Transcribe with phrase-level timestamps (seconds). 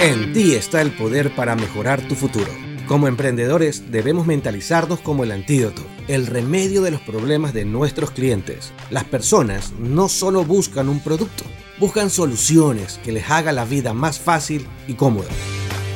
[0.00, 2.50] En ti está el poder para mejorar tu futuro.
[2.86, 8.72] Como emprendedores debemos mentalizarnos como el antídoto, el remedio de los problemas de nuestros clientes.
[8.90, 11.44] Las personas no solo buscan un producto,
[11.78, 15.30] buscan soluciones que les haga la vida más fácil y cómoda.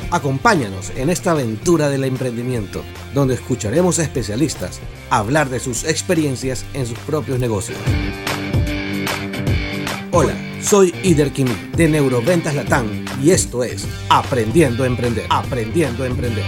[0.09, 2.83] Acompáñanos en esta aventura del emprendimiento,
[3.13, 4.79] donde escucharemos a especialistas
[5.09, 7.77] hablar de sus experiencias en sus propios negocios.
[10.19, 15.27] Hola, soy Ider Kimi de Neuroventas Latam y esto es Aprendiendo a Emprender.
[15.29, 16.43] Aprendiendo a Emprender.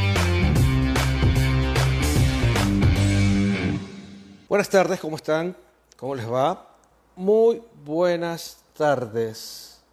[4.47, 5.55] Buenas tardes, ¿cómo están?
[5.97, 6.67] ¿Cómo les va?
[7.15, 9.83] Muy buenas tardes.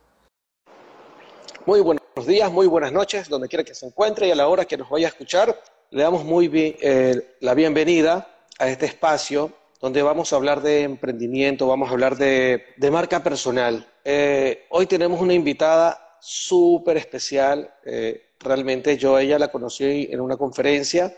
[1.66, 4.64] Muy buenos días, muy buenas noches, donde quiera que se encuentre y a la hora
[4.64, 5.54] que nos vaya a escuchar,
[5.90, 8.26] le damos muy bien, eh, la bienvenida
[8.58, 9.52] a este espacio
[9.86, 13.86] donde vamos a hablar de emprendimiento, vamos a hablar de, marca personal.
[14.04, 20.36] Eh, hoy tenemos una invitada súper especial, eh, realmente yo ella la conocí en una
[20.36, 21.16] conferencia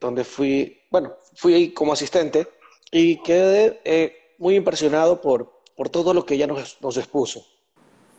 [0.00, 2.46] donde fui, bueno, fui como asistente
[2.92, 7.44] y quedé muy impresionado por, por todo lo que ella nos, nos expuso.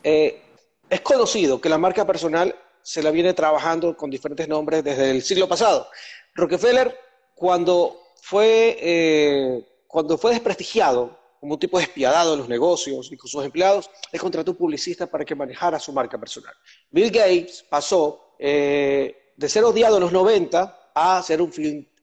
[0.03, 5.21] Es conocido que la marca personal se la viene trabajando con diferentes nombres desde el
[5.21, 5.88] siglo pasado.
[6.33, 6.94] Rockefeller,
[7.36, 13.29] cuando fue, eh, cuando fue desprestigiado como un tipo despiadado en los negocios y con
[13.29, 16.53] sus empleados, le contrató un publicista para que manejara su marca personal.
[16.89, 21.51] Bill Gates pasó eh, de ser odiado en los 90 a ser un,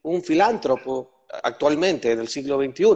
[0.03, 2.87] un filántropo actualmente en el siglo XXI.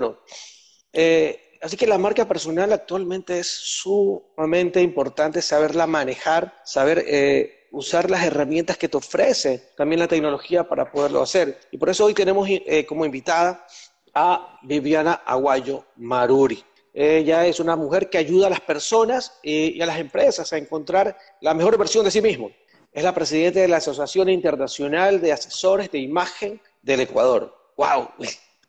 [1.67, 8.25] Así que la marca personal actualmente es sumamente importante saberla manejar, saber eh, usar las
[8.25, 11.59] herramientas que te ofrece también la tecnología para poderlo hacer.
[11.71, 13.67] Y por eso hoy tenemos eh, como invitada
[14.15, 16.63] a Viviana Aguayo Maruri.
[16.93, 21.17] Ella es una mujer que ayuda a las personas y, a las empresas a encontrar
[21.43, 22.51] la mejor versión de sí mismo.
[22.91, 27.55] Es la presidenta de la Asociación Internacional de Asesores de Imagen del Ecuador.
[27.77, 28.09] ¡Wow!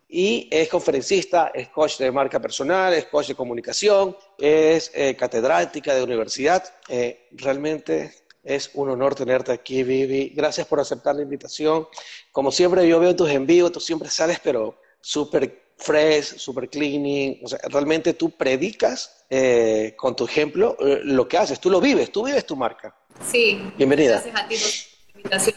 [0.08, 5.94] y es conferencista, es coach de marca personal, es coach de comunicación, es eh, catedrática
[5.94, 6.64] de universidad.
[6.88, 10.32] Eh, realmente es un honor tenerte aquí, Vivi.
[10.34, 11.88] Gracias por aceptar la invitación.
[12.32, 17.40] Como siempre, yo veo tus envíos, tú siempre sales, pero súper fresh, súper cleaning.
[17.42, 21.60] O sea, realmente tú predicas eh, con tu ejemplo lo que haces.
[21.60, 22.94] Tú lo vives, tú vives tu marca.
[23.30, 23.72] Sí.
[23.76, 24.20] Bienvenida.
[24.20, 25.56] Gracias a ti por la invitación.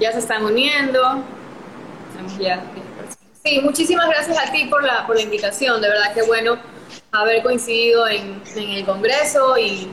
[0.00, 1.24] Ya se están uniendo.
[2.38, 2.64] Ya
[3.44, 5.82] Sí, muchísimas gracias a ti por la, por la invitación.
[5.82, 6.58] De verdad que bueno
[7.12, 9.90] haber coincidido en, en el Congreso y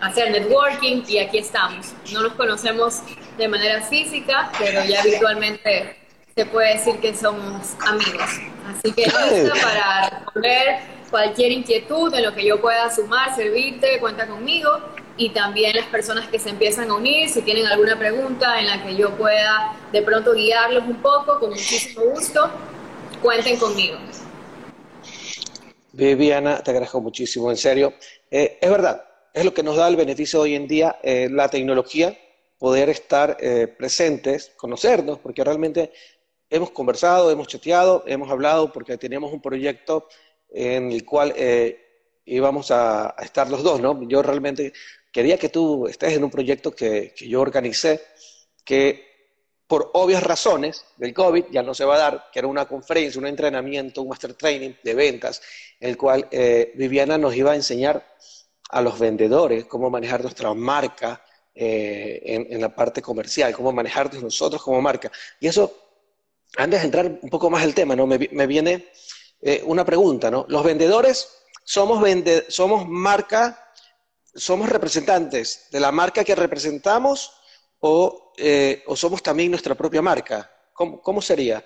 [0.00, 1.92] hacer networking y aquí estamos.
[2.12, 3.00] No nos conocemos
[3.36, 5.96] de manera física, pero ya virtualmente
[6.36, 8.30] se puede decir que somos amigos.
[8.68, 10.78] Así que lista para responder
[11.10, 14.70] cualquier inquietud en lo que yo pueda sumar, servirte, cuenta conmigo
[15.16, 18.82] y también las personas que se empiezan a unir, si tienen alguna pregunta en la
[18.84, 22.48] que yo pueda de pronto guiarlos un poco, con muchísimo gusto,
[23.20, 23.98] cuenten conmigo.
[25.92, 27.94] Viviana, te agradezco muchísimo, en serio.
[28.30, 31.48] Eh, es verdad, es lo que nos da el beneficio hoy en día, eh, la
[31.48, 32.16] tecnología,
[32.58, 35.92] poder estar eh, presentes, conocernos, porque realmente
[36.50, 40.08] hemos conversado, hemos chateado, hemos hablado, porque teníamos un proyecto
[40.50, 41.34] en el cual
[42.24, 44.08] íbamos a, a, estar los dos, ¿no?
[44.08, 44.72] Yo realmente
[45.12, 48.00] quería que tú estés en un proyecto que, yo organicé,
[48.64, 49.06] que
[49.66, 53.20] por obvias razones del COVID ya no se va a dar, que era una conferencia,
[53.20, 55.42] un entrenamiento, un master training de ventas,
[55.80, 58.06] en el cual eh, Viviana nos iba a enseñar
[58.68, 61.22] a los vendedores cómo manejar nuestra marca
[61.54, 65.10] eh, en, la parte comercial, cómo manejarnos nosotros como marca.
[65.40, 65.72] Y eso,
[66.56, 68.06] antes de entrar un poco más el tema, ¿no?
[68.06, 68.88] me, viene
[69.40, 70.46] eh, una pregunta, ¿no?
[70.48, 71.28] Los vendedores
[71.64, 73.68] somos, vende somos marca
[74.34, 77.32] somos representantes de la marca que representamos
[77.80, 80.50] o, eh, o somos también nuestra propia marca?
[80.72, 81.64] ¿Cómo, ¿Cómo, sería?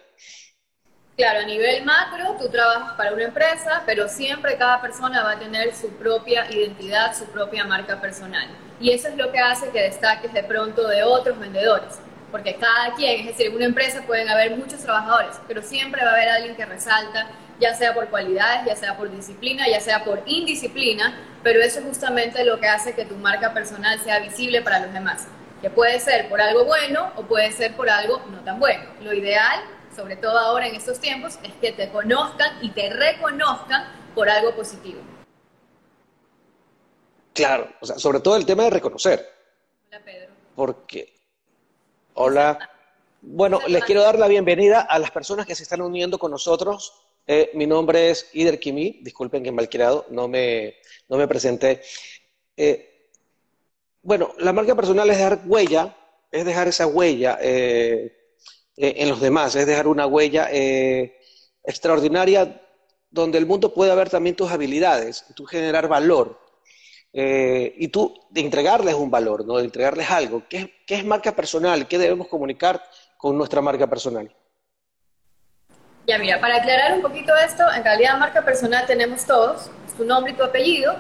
[1.17, 5.39] Claro, a nivel macro, tú trabajas para una empresa, pero siempre cada persona va a
[5.39, 8.49] tener su propia identidad, su propia marca personal.
[8.81, 12.01] Y eso es lo que hace que destaques de pronto de otros vendedores.
[12.31, 16.13] Porque cada quien, es decir, en una empresa pueden haber muchos trabajadores, pero siempre va
[16.13, 17.29] a haber alguien que resalta
[17.61, 21.85] ya sea por cualidades, ya sea por disciplina, ya sea por indisciplina, pero eso es
[21.85, 25.29] justamente lo que hace que tu marca personal sea visible para los demás,
[25.61, 28.83] que puede ser por algo bueno o puede ser por algo no tan bueno.
[29.03, 29.61] Lo ideal,
[29.95, 33.85] sobre todo ahora en estos tiempos, es que te conozcan y te reconozcan
[34.15, 35.01] por algo positivo.
[37.35, 39.27] Claro, o sea, sobre todo el tema de reconocer.
[39.89, 40.33] Hola, Pedro.
[40.55, 41.15] Porque,
[42.15, 42.71] hola.
[43.23, 46.93] Bueno, les quiero dar la bienvenida a las personas que se están uniendo con nosotros
[47.27, 50.75] Eh, mi nombre es Ider Kimi, disculpen que mal creado, no me,
[51.09, 51.81] no me presenté.
[52.57, 53.09] Eh,
[54.03, 55.97] bueno, la marca personal es dejar huella,
[56.33, 58.22] es dejar esa huella eh,
[58.77, 60.49] en los demás, es dejar una huella
[61.65, 62.61] extraordinaria
[63.11, 66.41] donde el mundo pueda ver también tus habilidades, tú generar valor.
[67.13, 69.59] y tú de entregarles un valor, ¿no?
[69.59, 70.43] de entregarles algo.
[70.49, 71.87] ¿Qué, ¿Qué es marca personal?
[71.87, 72.83] ¿Qué debemos comunicar
[73.19, 74.35] con nuestra marca personal?
[76.07, 80.33] Ya mira, para aclarar un poquito esto, en realidad marca personal tenemos todos, tu nombre
[80.33, 80.97] y tu apellido.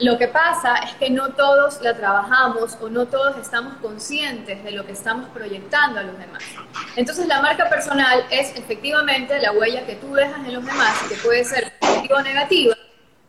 [0.00, 4.72] Lo que pasa es que no todos la trabajamos o no todos estamos conscientes de
[4.72, 6.42] lo que estamos proyectando a los demás.
[6.96, 11.14] Entonces la marca personal es efectivamente la huella que tú dejas en los demás, que
[11.16, 12.74] puede ser positiva o negativa,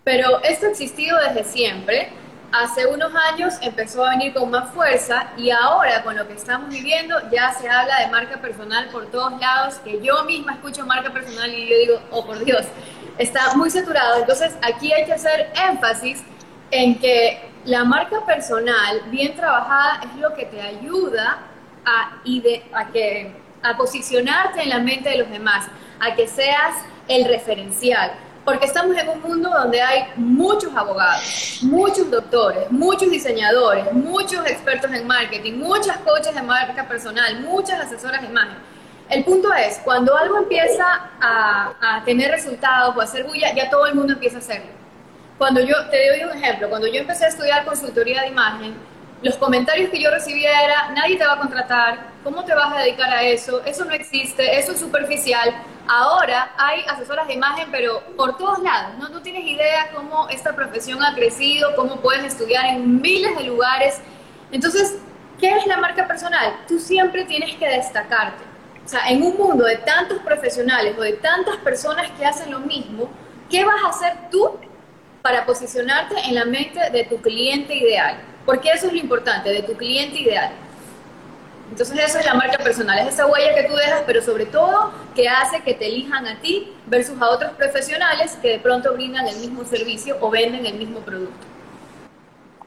[0.03, 2.11] pero esto ha existido desde siempre
[2.51, 6.69] hace unos años empezó a venir con más fuerza y ahora con lo que estamos
[6.69, 11.11] viviendo ya se habla de marca personal por todos lados, que yo misma escucho marca
[11.11, 12.65] personal y yo digo, oh por Dios,
[13.17, 14.19] está muy saturado.
[14.19, 16.23] Entonces aquí hay que hacer énfasis
[16.71, 21.39] en que la marca personal bien trabajada es lo que te ayuda
[21.85, 22.21] a,
[22.91, 23.31] que,
[23.61, 25.67] a posicionarte en la mente de los demás,
[25.99, 26.75] a que seas
[27.07, 28.11] el referencial
[28.45, 34.91] porque estamos en un mundo donde hay muchos abogados, muchos doctores, muchos diseñadores, muchos expertos
[34.91, 38.57] en marketing, muchas coaches de marca personal, muchas asesoras de imagen.
[39.09, 40.85] El punto es, cuando algo empieza
[41.19, 44.84] a, a tener resultados o a hacer bulla, ya todo el mundo empieza a hacerlo.
[45.37, 48.75] Cuando yo, te doy un ejemplo, cuando yo empecé a estudiar consultoría de imagen,
[49.21, 52.79] los comentarios que yo recibía era, nadie te va a contratar, ¿cómo te vas a
[52.79, 53.61] dedicar a eso?
[53.65, 55.53] Eso no existe, eso es superficial
[55.87, 59.09] Ahora hay asesoras de imagen, pero por todos lados, ¿no?
[59.09, 64.01] No tienes idea cómo esta profesión ha crecido, cómo puedes estudiar en miles de lugares.
[64.51, 64.97] Entonces,
[65.39, 66.55] ¿qué es la marca personal?
[66.67, 68.43] Tú siempre tienes que destacarte.
[68.83, 72.59] O sea, en un mundo de tantos profesionales o de tantas personas que hacen lo
[72.59, 73.07] mismo,
[73.49, 74.57] ¿qué vas a hacer tú
[75.25, 78.21] para posicionarte en la mente de tu cliente ideal?
[78.45, 80.51] Porque eso es lo importante, de tu cliente ideal.
[81.71, 84.91] Entonces eso es la marca personal, es esa huella que tú dejas, pero sobre todo
[85.15, 89.27] que hace que te elijan a ti versus a otros profesionales que de pronto brindan
[89.27, 91.47] el mismo servicio o venden el mismo producto.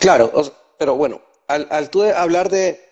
[0.00, 0.32] Claro,
[0.76, 2.90] pero bueno, al, tú hablar de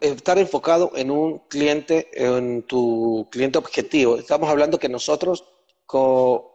[0.00, 5.44] estar enfocado en un cliente, en tu cliente objetivo, estamos hablando que nosotros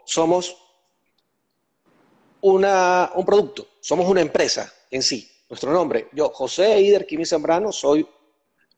[0.04, 0.61] somos
[2.41, 6.07] un producto, somos una empresa en sí nuestro nombre.
[6.13, 8.07] Yo, José Ider Quimi Zambrano, soy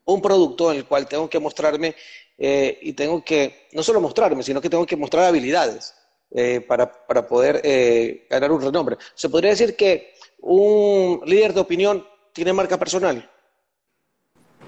[0.06, 1.95] un producto en el cual tengo que mostrarme
[2.38, 5.94] eh, y tengo que, no solo mostrarme, sino que tengo que mostrar habilidades
[6.31, 8.98] eh, para, para, poder eh, ganar un renombre.
[9.13, 13.30] ¿Se podría decir que un líder de opinión tiene marca personal?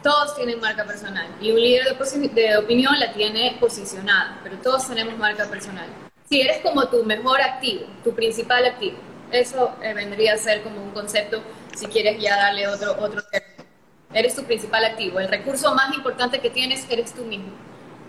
[0.03, 4.87] Todos tienen marca personal y un líder de, de opinión la tiene posicionada, pero todos
[4.87, 6.04] tenemos marca personal.
[6.29, 8.97] Si eres como tu mejor activo, tu principal activo,
[9.31, 11.41] eso vendría a ser como un concepto
[11.75, 13.65] si quieres ya darle otro, otro término.
[14.13, 15.19] Eres tu principal activo.
[15.19, 17.51] El recurso más importante que tienes eres tú mismo.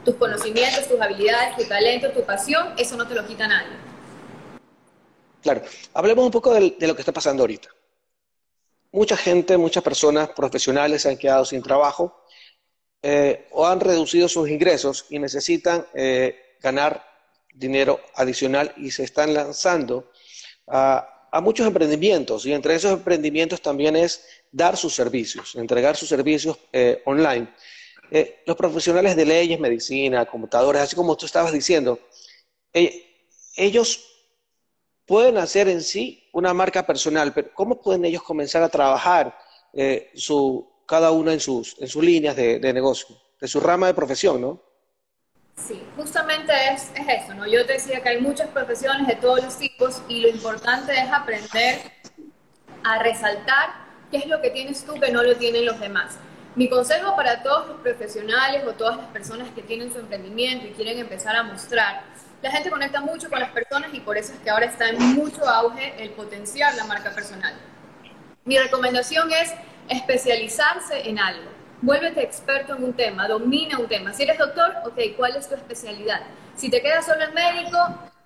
[0.05, 3.77] Tus conocimientos, tus habilidades, tu talento, tu pasión, eso no te lo quita nadie.
[5.43, 5.63] Claro.
[5.95, 7.69] Hablemos un poco de, lo que está pasando ahorita.
[8.93, 12.25] Mucha gente, muchas personas profesionales se han quedado sin trabajo
[13.03, 17.06] eh, o han reducido sus ingresos y necesitan eh, ganar
[17.57, 20.11] dinero adicional y se están lanzando
[21.37, 26.59] a muchos emprendimientos y entre esos emprendimientos también es dar sus servicios, entregar sus servicios
[26.73, 27.53] eh, online.
[28.11, 31.99] Eh, los profesionales de leyes, medicina, computadores, así como tú estabas diciendo,
[32.73, 34.03] eh, ellos
[35.05, 39.37] pueden hacer en sí una marca personal, pero ¿cómo pueden ellos comenzar a trabajar
[40.15, 43.95] su, cada uno en sus, en sus líneas de, de negocio, de su rama de
[43.95, 44.63] profesión, ¿no?
[45.57, 47.47] Sí, justamente es, es eso, ¿no?
[47.47, 51.11] Yo te decía que hay muchas profesiones de todos los tipos y lo importante es
[51.11, 51.81] aprender
[52.85, 53.71] a resaltar
[54.11, 56.19] qué es lo que tienes tú que no lo tienen los demás.
[56.55, 60.71] Mi consejo para todos los profesionales o todas las personas que tienen su emprendimiento y
[60.71, 62.05] quieren empezar a mostrar,
[62.43, 64.99] la gente conecta mucho con las personas y por eso es que ahora está en
[65.15, 67.55] mucho auge el potenciar la marca personal.
[68.45, 69.53] Mi recomendación es
[69.89, 71.56] especializarse en algo.
[71.83, 74.13] Vuélvete experto en un tema, domina un tema.
[74.15, 76.23] Si eres doctor, ok, ¿cuál es tu especialidad?
[76.55, 77.79] Si te quedas solo en médico,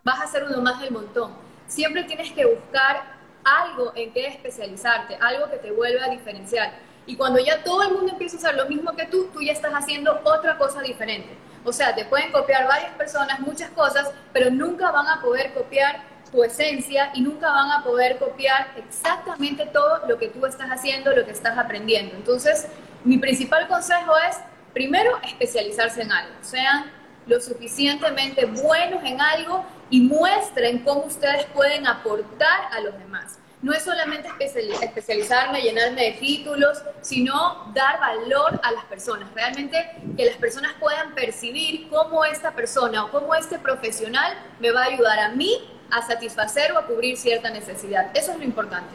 [0.05, 1.33] vas a ser uno más del montón.
[1.67, 3.03] Siempre tienes que buscar
[3.45, 6.75] algo en qué especializarte, algo que te vuelva a diferenciar.
[7.07, 9.53] Y cuando ya todo el mundo empieza a hacer lo mismo que tú, tú ya
[9.53, 11.37] estás haciendo otra cosa diferente.
[11.65, 16.03] O sea, te pueden copiar varias personas, muchas cosas, pero nunca van a poder copiar
[16.31, 21.11] tu esencia y nunca van a poder copiar exactamente todo lo que tú estás haciendo,
[21.15, 22.15] lo que estás aprendiendo.
[22.15, 22.69] Entonces,
[23.05, 24.37] mi principal consejo es,
[24.73, 26.91] primero, especializarse en algo, sean
[27.27, 33.39] lo suficientemente buenos en algo y muestren cómo ustedes pueden aportar a los demás.
[33.63, 39.29] No es solamente especializarme, llenarme de títulos, sino dar valor a las personas.
[39.35, 44.85] Realmente que las personas puedan percibir cómo esta persona o cómo este profesional me va
[44.85, 48.11] a ayudar a mí a satisfacer o a cubrir cierta necesidad.
[48.17, 48.95] Eso es lo importante.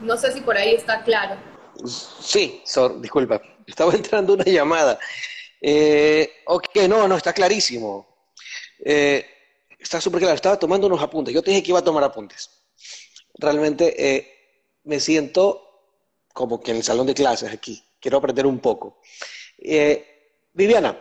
[0.00, 1.36] No sé si por ahí está claro.
[1.86, 2.62] Sí,
[3.00, 4.98] disculpa, estaba entrando una llamada.
[5.60, 8.06] Eh, ok, no, no, está clarísimo.
[8.84, 9.24] Eh,
[9.78, 11.34] está súper claro, estaba tomando unos apuntes.
[11.34, 12.50] Yo te dije que iba a tomar apuntes.
[13.34, 14.28] Realmente eh,
[14.84, 15.68] me siento
[16.32, 17.82] como que en el salón de clases aquí.
[18.00, 19.00] Quiero aprender un poco.
[20.54, 20.98] Viviana,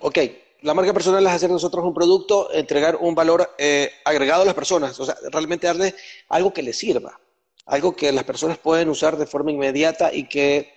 [0.00, 0.18] ok,
[0.62, 4.54] la marca personal es hacer nosotros un producto, entregar un valor eh, agregado a las
[4.54, 5.94] personas, o sea, realmente darle
[6.28, 7.18] algo que les sirva,
[7.70, 10.74] algo que las personas pueden usar de forma inmediata y que,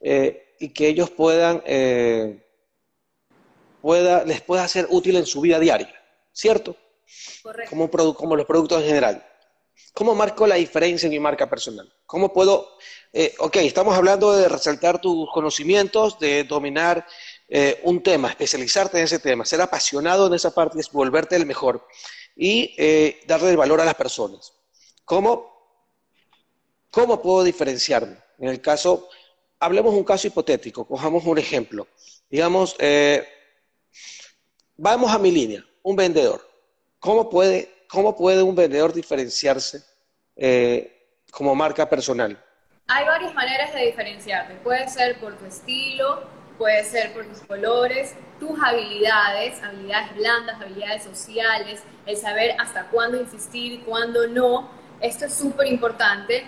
[0.00, 2.42] eh, y que ellos puedan, eh,
[3.82, 5.94] pueda, les pueda ser útil en su vida diaria,
[6.32, 6.76] ¿cierto?
[7.42, 7.70] Correcto.
[7.70, 9.26] Como, como los productos en general.
[9.92, 11.90] ¿Cómo marco la diferencia en mi marca personal?
[12.04, 12.76] ¿Cómo puedo,
[13.38, 17.06] ok, estamos hablando de resaltar tus conocimientos, de dominar
[17.48, 21.46] eh, un tema, especializarte en ese tema, ser apasionado en esa parte es volverte el
[21.46, 21.86] mejor
[22.34, 24.52] y eh, darle el valor a las personas.
[25.04, 25.55] ¿Cómo,
[26.96, 28.16] ¿Cómo puedo diferenciarme?
[28.38, 29.10] En el caso,
[29.60, 31.86] hablemos un caso hipotético, cojamos un ejemplo.
[32.30, 33.22] Digamos, eh,
[34.78, 36.40] vamos a mi línea, un vendedor.
[36.98, 39.82] ¿Cómo puede, cómo puede un vendedor diferenciarse
[41.30, 42.42] como marca personal?
[42.86, 44.54] Hay varias maneras de diferenciarte.
[44.64, 46.22] Puede ser por tu estilo,
[46.56, 53.20] puede ser por tus colores, tus habilidades, habilidades blandas, habilidades sociales, el saber hasta cuándo
[53.20, 54.70] insistir, cuándo no.
[55.02, 56.46] Esto es súper importante.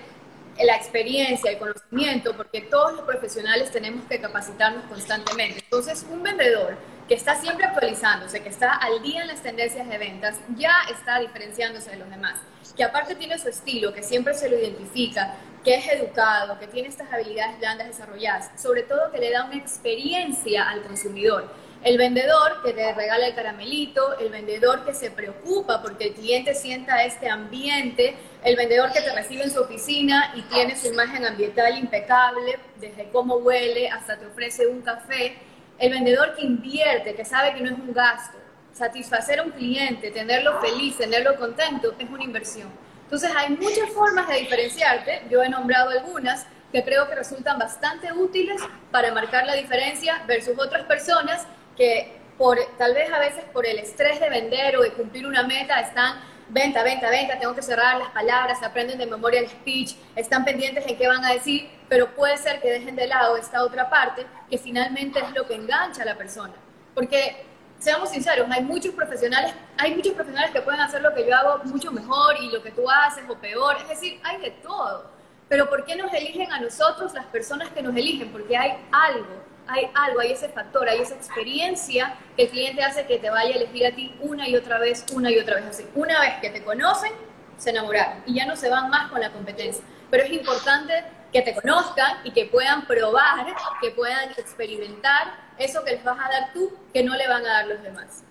[0.58, 5.60] La experiencia, el conocimiento, porque todos los profesionales tenemos que capacitarnos constantemente.
[5.62, 9.98] Entonces, un vendedor que está siempre actualizándose, que está al día en las tendencias de
[9.98, 12.38] ventas, ya está diferenciándose de los demás.
[12.76, 15.34] Que aparte tiene su estilo, que siempre se lo identifica,
[15.64, 19.56] que es educado, que tiene estas habilidades blandas desarrolladas, sobre todo que le da una
[19.56, 21.50] experiencia al consumidor.
[21.84, 26.54] El vendedor que te regala el caramelito, el vendedor que se preocupa porque el cliente
[26.54, 31.24] sienta este ambiente, el vendedor que te recibe en su oficina y tiene su imagen
[31.24, 35.36] ambiental impecable, desde cómo huele hasta te ofrece un café,
[35.78, 38.38] el vendedor que invierte, que sabe que no es un gasto,
[38.72, 42.68] satisfacer a un cliente, tenerlo feliz, tenerlo contento, es una inversión.
[43.04, 48.12] Entonces hay muchas formas de diferenciarte, yo he nombrado algunas que creo que resultan bastante
[48.12, 53.66] útiles para marcar la diferencia versus otras personas que por tal vez a veces por
[53.66, 57.62] el estrés de vender o de cumplir una meta están venta, venta, venta, tengo que
[57.62, 61.68] cerrar las palabras, aprenden de memoria el speech, están pendientes en qué van a decir,
[61.88, 65.54] pero puede ser que dejen de lado esta otra parte que finalmente es lo que
[65.54, 66.54] engancha a la persona.
[66.94, 67.44] Porque
[67.78, 71.62] seamos sinceros, hay muchos profesionales, hay muchos profesionales que pueden hacer lo que yo hago
[71.64, 75.10] mucho mejor y lo que tú haces o peor, es decir, hay de todo.
[75.48, 78.30] Pero ¿por qué nos eligen a nosotros las personas que nos eligen?
[78.30, 83.06] Porque hay algo, hay algo, hay ese factor, hay esa experiencia que el cliente hace
[83.06, 85.66] que te vaya a elegir a ti una y otra vez, una y otra vez.
[85.66, 87.12] Así, una vez que te conocen,
[87.56, 89.84] se enamoraron y ya no se van más con la competencia.
[90.10, 93.46] Pero es importante que te conozcan y que puedan probar,
[93.82, 97.48] que puedan experimentar eso que les vas a dar tú que no le van a
[97.48, 98.24] dar los demás.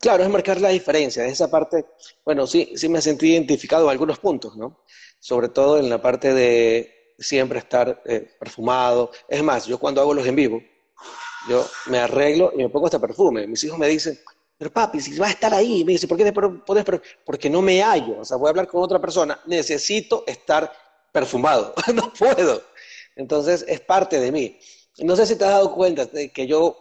[0.00, 1.26] Claro, es marcar la diferencia.
[1.26, 1.84] Esa parte,
[2.24, 4.84] bueno, sí, sí me sentí identificado en algunos puntos, ¿no?
[5.18, 9.12] Sobre todo en la parte de siempre estar eh, perfumado.
[9.28, 10.62] Es más, yo cuando hago los en vivo,
[11.48, 13.46] yo me arreglo y me pongo hasta perfume.
[13.46, 14.18] Mis hijos me dicen,
[14.60, 16.84] pero papi, si vas a estar ahí, me dice, ¿por qué te pones?
[17.24, 20.70] Porque no me hallo, o sea, voy a hablar con otra persona, necesito estar
[21.12, 22.62] perfumado, no puedo.
[23.16, 24.58] Entonces, es parte de mí.
[24.98, 26.76] No sé si te has dado cuenta de que yo,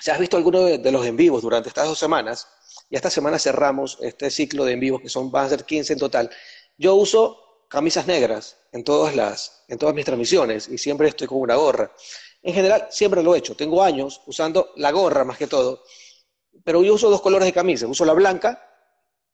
[0.00, 2.48] si has visto alguno de, los en vivos durante estas dos semanas,
[2.88, 5.92] y esta semana cerramos este ciclo de en vivos, que son, van a ser 15
[5.92, 6.30] en total,
[6.78, 11.38] yo uso camisas negras en todas, las, en todas mis transmisiones y siempre estoy con
[11.38, 11.92] una gorra.
[12.42, 13.56] En general, siempre lo he hecho.
[13.56, 15.82] Tengo años usando la gorra más que todo,
[16.64, 17.86] pero yo uso dos colores de camisa.
[17.86, 18.62] Uso la blanca,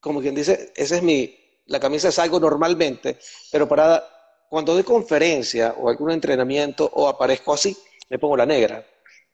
[0.00, 3.18] como quien dice, esa es mi, la camisa es algo normalmente,
[3.50, 4.02] pero para
[4.48, 7.76] cuando doy conferencia o algún entrenamiento o aparezco así,
[8.10, 8.86] me pongo la negra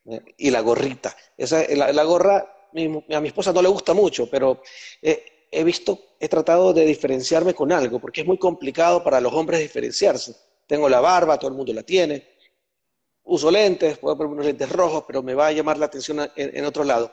[0.04, 1.16] eh, y la gorrita.
[1.36, 4.62] Esa, la, gorra a mi esposa no le gusta mucho, pero
[5.02, 9.32] eh, he visto, he tratado de diferenciarme con algo, porque es muy complicado para los
[9.32, 10.34] hombres diferenciarse.
[10.66, 12.36] Tengo la barba, todo el mundo la tiene.
[13.24, 16.64] Uso lentes, puedo poner unos lentes rojos, pero me va a llamar la atención en,
[16.64, 17.12] otro lado.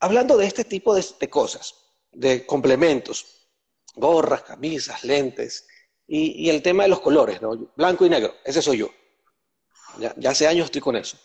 [0.00, 1.74] Hablando de este tipo de, cosas,
[2.12, 3.48] de complementos,
[3.94, 5.66] gorras, camisas, lentes,
[6.06, 7.72] y, el tema de los colores, ¿no?
[7.76, 8.90] Blanco y negro, ese soy yo.
[9.98, 11.18] Ya, hace años estoy con eso.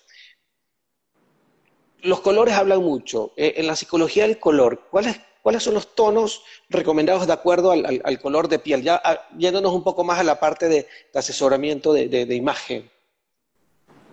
[2.02, 3.34] los colores hablan mucho.
[3.38, 8.20] Eh, en la psicología del color, ¿cuáles, ¿cuáles son los tonos recomendados de acuerdo al,
[8.20, 8.82] color de piel?
[8.82, 12.90] Ya ah, yéndonos un poco más a la parte de, asesoramiento de, imagen.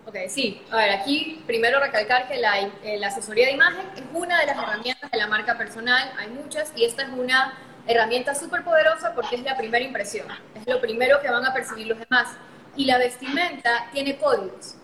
[0.05, 0.61] Ok, sí.
[0.69, 4.45] A ver, aquí primero recalcar que la, eh, la asesoría de imagen es una de
[4.45, 6.11] las herramientas de la marca personal.
[6.19, 7.57] Hay muchas y esta es una
[7.87, 10.27] herramienta súper poderosa porque es la primera impresión.
[10.53, 12.27] Es lo primero que van a percibir los demás.
[12.75, 14.75] Y la vestimenta tiene códigos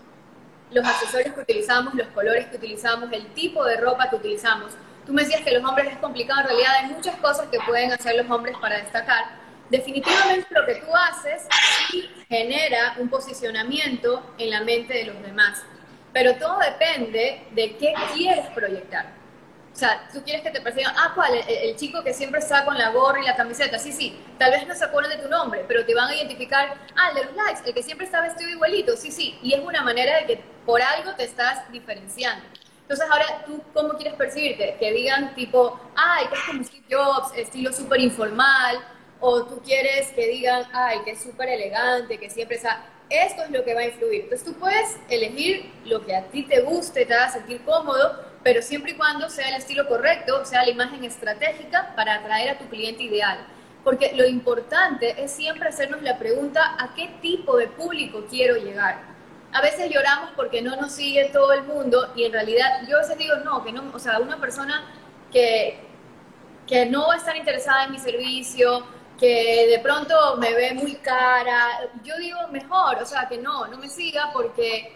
[0.71, 4.73] los accesorios que utilizamos, los colores que utilizamos, el tipo de ropa que utilizamos.
[5.07, 7.93] Tú me decías que los hombres es complicado, en realidad hay muchas cosas que pueden
[7.93, 9.23] hacer los hombres para destacar.
[9.69, 11.47] Definitivamente lo que tú haces
[11.87, 15.63] sí genera un posicionamiento en la mente de los demás,
[16.11, 19.05] pero todo depende de qué quieres proyectar.
[19.73, 21.35] O sea, tú quieres que te persigan, ah, ¿cuál?
[21.47, 23.79] El, chico que siempre está con la gorra y la camiseta.
[23.79, 26.75] Sí, sí, tal vez no se acuerden de tu nombre, pero te van a identificar,
[26.97, 28.97] ah, el de los likes, el que siempre está vestido igualito.
[28.97, 32.43] Sí, sí, y es una manera de que por algo te estás diferenciando.
[32.87, 34.77] Entonces, ahora, ¿tú cómo quieres percibirte?
[34.79, 38.79] Que digan tipo, ay, que es como Steve Jobs, estilo súper informal,
[39.19, 42.85] o tú quieres que digan, ay, que es súper elegante, que siempre está...
[43.09, 44.21] Esto es lo que va a influir.
[44.21, 48.61] Entonces, tú puedes elegir lo que a ti te guste, te haga sentir cómodo, pero
[48.61, 52.69] siempre y cuando sea el estilo correcto, sea la imagen estratégica para atraer a tu
[52.69, 53.45] cliente ideal.
[53.83, 59.06] Porque lo importante es siempre hacernos la pregunta a qué tipo de público quiero llegar.
[59.57, 62.99] A veces lloramos porque no nos sigue todo el mundo y en realidad yo a
[62.99, 64.85] veces digo, no, que no, o sea, una persona
[65.31, 65.79] que,
[66.67, 68.85] que no va a estar interesada en mi servicio,
[69.17, 73.79] que de pronto me ve muy cara, yo digo mejor, o sea, que no, no
[73.79, 74.95] me siga porque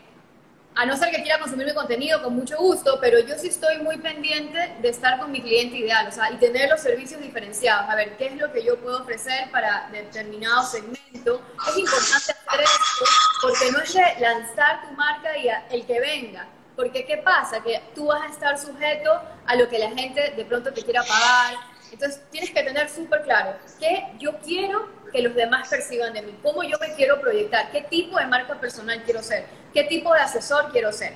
[0.76, 3.78] a no ser que quiera consumir mi contenido con mucho gusto, pero yo sí estoy
[3.80, 7.90] muy pendiente de estar con mi cliente ideal, o sea, y tener los servicios diferenciados,
[7.90, 11.42] a ver qué es lo que yo puedo ofrecer para determinado segmento.
[11.68, 13.06] Es importante hacer esto
[13.42, 17.62] porque no es de lanzar tu marca y el que venga, porque ¿qué pasa?
[17.62, 21.04] Que tú vas a estar sujeto a lo que la gente de pronto te quiera
[21.04, 21.71] pagar.
[21.92, 26.40] Entonces tienes que tener súper claro qué yo quiero que los demás perciban de mí,
[26.42, 30.22] cómo yo me quiero proyectar, qué tipo de marca personal quiero ser, qué tipo de
[30.22, 31.14] asesor quiero ser.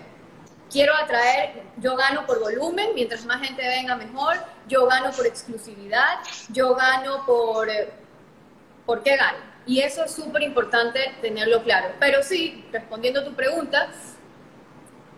[0.70, 4.36] Quiero atraer, yo gano por volumen, mientras más gente venga mejor,
[4.68, 6.20] yo gano por exclusividad,
[6.50, 7.70] yo gano por...
[7.70, 7.90] Eh,
[8.86, 9.38] ¿Por qué gano?
[9.66, 11.94] Y eso es súper importante tenerlo claro.
[12.00, 13.90] Pero sí, respondiendo a tu pregunta,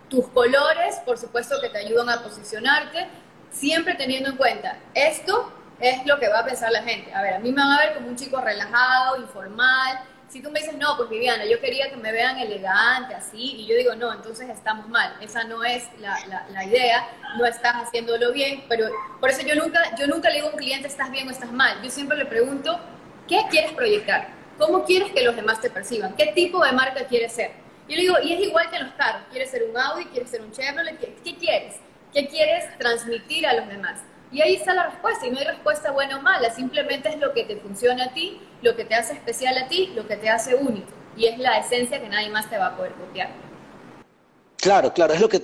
[0.10, 3.08] tus colores, por supuesto que te ayudan a posicionarte,
[3.51, 7.13] siempre teniendo en cuenta esto es lo que va a pensar la gente.
[7.13, 9.99] A ver, a mí me van a ver como un chico relajado, informal.
[10.29, 13.65] Si tú me dices, no, pues Viviana, yo quería que me vean elegante, así, y
[13.65, 15.15] yo digo, no, entonces estamos mal.
[15.21, 16.17] Esa no es la,
[16.51, 17.07] la, idea,
[17.38, 18.89] no estás haciéndolo bien, pero
[19.21, 21.51] por eso yo nunca, yo nunca le digo a un cliente, estás bien o estás
[21.51, 21.81] mal.
[21.81, 22.77] Yo siempre le pregunto,
[23.25, 24.27] ¿qué quieres proyectar?
[24.57, 26.13] ¿Cómo quieres que los demás te perciban?
[26.15, 27.51] ¿Qué tipo de marca quieres ser?
[27.88, 30.05] Yo le digo, y es igual que en los carros, ¿quieres ser un Audi?
[30.05, 30.97] ¿Quieres ser un Chevrolet?
[31.23, 31.75] ¿Qué quieres?
[32.17, 33.99] ¿Qué quieres transmitir a los demás?
[34.32, 37.32] Y ahí está la respuesta, y no hay respuesta buena o mala, simplemente es lo
[37.32, 40.27] que te funciona a ti, lo que te hace especial a ti, lo que te
[40.27, 43.30] hace único, y es la esencia que nadie más te va a poder copiar.
[44.58, 45.43] Claro, claro, es lo que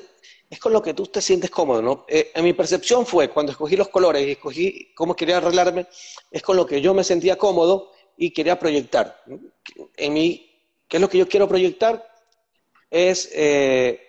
[0.50, 2.06] es con lo que tú te sientes cómodo, ¿no?
[2.08, 5.86] Eh, en mi percepción fue, cuando escogí los colores y escogí cómo quería arreglarme,
[6.32, 9.22] es con lo que yo me sentía cómodo y quería proyectar.
[9.96, 12.04] En mí, ¿qué es lo que yo quiero proyectar?
[12.90, 14.02] Es eh,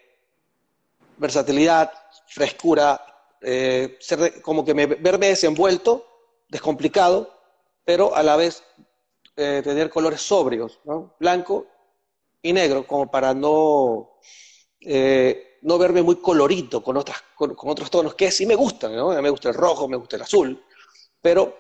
[1.19, 1.93] versatilidad,
[2.35, 3.01] frescura,
[3.41, 6.05] eh, ser, como que me, verme desenvuelto,
[6.49, 7.31] descomplicado,
[7.85, 8.65] pero a la vez
[9.37, 10.81] eh, tener colores sobrios,
[11.21, 11.67] blanco
[12.43, 14.19] y negro, como para no,
[14.81, 19.11] eh, no verme muy colorito con, otras, con, otros tonos que sí me gustan, ¿no?
[19.23, 20.61] me gusta el rojo, me gusta el azul,
[21.23, 21.57] pero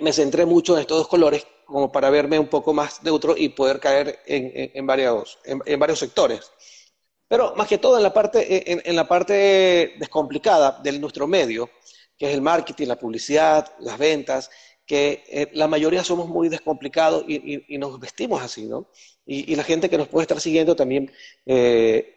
[0.00, 3.50] me centré mucho en estos dos colores como para verme un poco más neutro y
[3.50, 6.50] poder caer en, en, varios, en varios sectores.
[7.28, 11.70] Pero más que todo en la parte, en, la parte descomplicada de nuestro medio,
[12.16, 14.50] que es el marketing, la publicidad, las ventas,
[14.86, 18.88] que eh, la mayoría somos muy descomplicados y, nos vestimos así, ¿no?
[19.26, 21.10] Y, la gente que nos puede estar siguiendo también,
[21.44, 22.14] eh,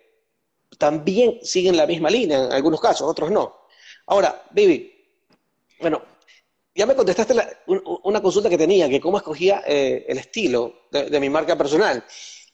[0.78, 3.56] también siguen la misma línea en algunos casos, otros no.
[4.06, 4.94] Ahora, Vivi,
[5.82, 6.04] bueno,
[6.76, 7.34] ya me contestaste
[8.04, 12.04] una consulta que tenía, que cómo escogía eh, el estilo de mi marca personal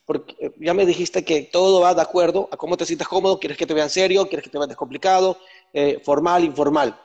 [0.05, 3.39] porque eh, ya me dijiste que todo va de acuerdo a cómo te sientas cómodo,
[3.39, 5.37] quieres que te vean serio, quieres que te vean descomplicado,
[5.73, 6.99] eh, formal, informal.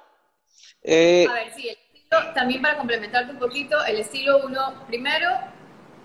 [0.83, 5.29] Eh, a ver, sí, el estilo, también para complementarte un poquito, el estilo uno, primero,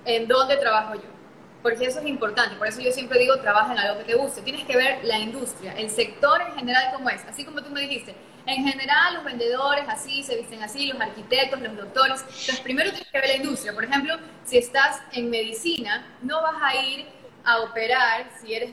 [0.06, 1.10] en dónde trabajo yo,
[1.62, 4.42] porque eso es importante, por eso yo siempre digo, trabaja en algo que te guste,
[4.42, 7.82] tienes que ver la industria, el sector en general cómo es, así como tú me
[7.82, 8.16] dijiste,
[8.48, 12.22] en general, los vendedores así se visten así, los arquitectos, los doctores.
[12.22, 13.74] Entonces, primero tienes que ver la industria.
[13.74, 17.08] Por ejemplo, si estás en medicina, no vas a ir
[17.44, 18.72] a operar, si eres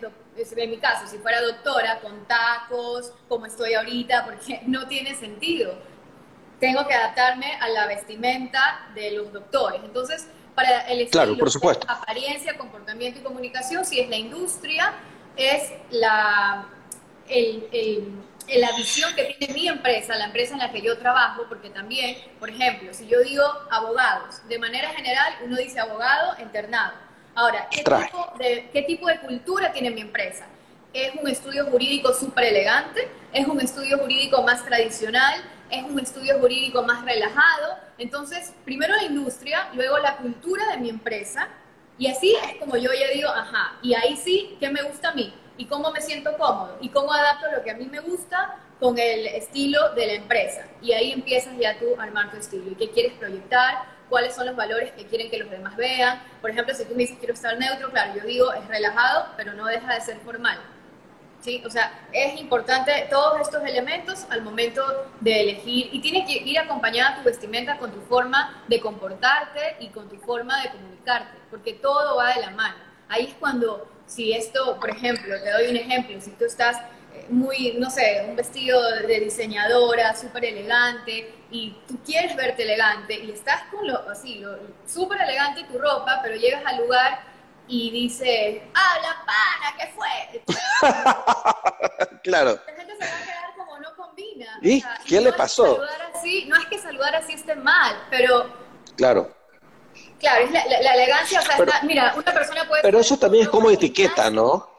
[0.56, 5.74] en mi caso, si fuera doctora, con tacos, como estoy ahorita, porque no tiene sentido.
[6.58, 9.80] Tengo que adaptarme a la vestimenta de los doctores.
[9.84, 11.86] Entonces, para el estilo, por supuesto.
[11.88, 14.92] apariencia, comportamiento y comunicación, si es la industria,
[15.34, 16.66] es la,
[18.48, 22.16] la visión que tiene mi empresa, la empresa en la que yo trabajo, porque también,
[22.38, 26.92] por ejemplo, si yo digo abogados, de manera general uno dice abogado internado.
[27.34, 30.46] Ahora, ¿qué tipo, de, ¿qué tipo de cultura tiene mi empresa?
[30.92, 33.08] ¿Es un estudio jurídico súper elegante?
[33.32, 35.42] ¿Es un estudio jurídico más tradicional?
[35.70, 37.78] ¿Es un estudio jurídico más relajado?
[37.96, 41.48] Entonces, primero la industria, luego la cultura de mi empresa,
[41.96, 45.14] y así es como yo ya digo, ajá, y ahí sí, ¿qué me gusta a
[45.14, 45.32] mí?
[45.56, 46.76] ¿Y cómo me siento cómodo?
[46.80, 50.66] ¿Y cómo adapto lo que a mí me gusta con el estilo de la empresa?
[50.80, 52.70] Y ahí empiezas ya tú a armar tu estilo.
[52.70, 53.84] ¿Y qué quieres proyectar?
[54.08, 56.22] ¿Cuáles son los valores que quieren que los demás vean?
[56.40, 59.52] Por ejemplo, si tú me dices quiero estar neutro, claro, yo digo es relajado, pero
[59.54, 60.58] no deja de ser formal.
[61.40, 61.60] ¿Sí?
[61.66, 64.84] O sea, es importante todos estos elementos al momento
[65.20, 69.88] de elegir y tiene que ir acompañada tu vestimenta con tu forma de comportarte y
[69.88, 72.76] con tu forma de comunicarte, porque todo va de la mano.
[73.08, 76.78] Ahí es cuando si esto, por ejemplo, te doy un ejemplo, si tú estás
[77.14, 83.14] eh, muy, no sé, un vestido de diseñadora, súper elegante, y tú quieres verte elegante,
[83.14, 84.44] y estás con lo, así,
[84.86, 87.20] súper elegante tu ropa, pero llegas al lugar
[87.68, 90.42] y dices, ¡ah, la pana, qué fue!
[92.22, 92.60] claro.
[92.66, 94.58] La gente se va a quedar como no combina.
[94.60, 95.80] ¿Y qué le pasó?
[96.14, 98.52] Así, no es que saludar así esté mal, pero...
[98.96, 99.41] Claro
[100.22, 102.80] Claro, es la, elegancia, o sea, está, mira, una persona puede...
[102.80, 104.70] Pero eso también es como etiqueta, ¿no?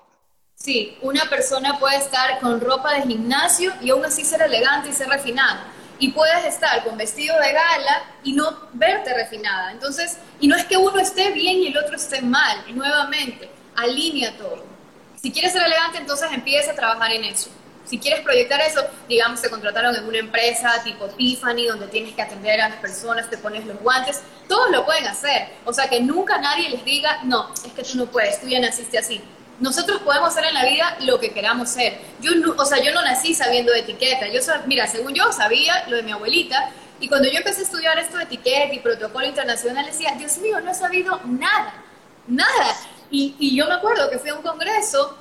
[0.55, 4.93] Sí, una persona puede estar con ropa de gimnasio y aún así ser elegante y
[4.93, 5.65] ser refinada.
[5.99, 9.73] Y puedes estar con vestido de gala y no verte refinada.
[9.73, 14.37] Entonces, y no es que uno esté bien y el otro esté mal, nuevamente, alinea
[14.37, 14.63] todo.
[15.21, 17.49] Si quieres ser elegante, entonces empieza a trabajar en eso.
[17.85, 22.21] Si quieres proyectar eso, digamos, te contrataron en una empresa tipo Tiffany, donde tienes que
[22.21, 25.49] atender a las personas, te pones los guantes, todos lo pueden hacer.
[25.65, 28.59] O sea, que nunca nadie les diga, no, es que tú no puedes, tú ya
[28.59, 29.21] naciste así.
[29.59, 31.99] Nosotros podemos ser en la vida lo que queramos ser.
[32.21, 34.27] Yo, o sea, yo no nací sabiendo de etiqueta.
[34.27, 37.99] Yo, mira, según yo sabía lo de mi abuelita, y cuando yo empecé a estudiar
[37.99, 41.73] esto de etiqueta y protocolo internacional, decía, Dios mío, no he sabido nada,
[42.27, 42.77] nada.
[43.11, 45.17] Y, y yo me acuerdo que fui a un congreso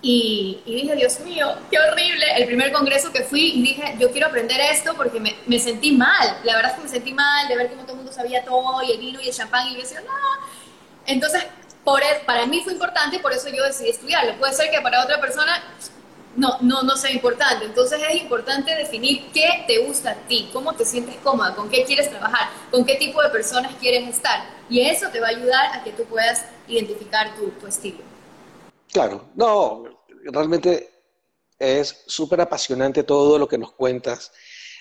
[0.00, 2.24] y, dije, Dios mío, qué horrible.
[2.36, 6.38] El primer congreso que fui dije, yo quiero aprender esto porque me, sentí mal.
[6.44, 8.82] La verdad es que me sentí mal de ver cómo todo el mundo sabía todo
[8.82, 10.12] y el vino y el champán y yo decía, no.
[11.06, 11.44] Entonces,
[11.82, 14.36] por, e, para mí fue importante y por eso yo decidí estudiarlo.
[14.38, 15.64] Puede ser que para otra persona
[16.36, 17.64] no, no, no sea importante.
[17.64, 21.84] Entonces es importante definir qué te gusta a ti, cómo te sientes cómoda, con qué
[21.84, 24.44] quieres trabajar, con qué tipo de personas quieres estar.
[24.70, 28.07] Y eso te va a ayudar a que tú puedas identificar tu estilo.
[28.92, 29.84] Claro, no,
[30.24, 30.90] realmente
[31.58, 34.32] es súper apasionante todo lo que nos cuentas.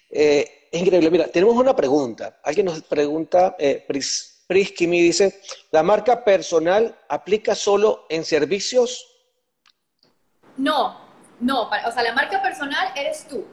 [0.09, 1.09] Eh, es increíble.
[1.09, 2.39] Mira, tenemos una pregunta.
[2.43, 5.41] Alguien nos pregunta, eh, Pris, Priskimi dice,
[5.71, 9.05] ¿la marca personal aplica solo en servicios?
[10.55, 10.99] No,
[11.39, 11.63] no.
[11.63, 13.45] O sea, la marca personal eres tú.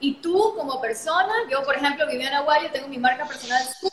[0.00, 3.92] Y tú como persona, yo por ejemplo, Viviana Aguayo, tengo mi marca personal súper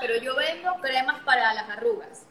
[0.00, 2.26] pero yo vendo cremas para las arrugas.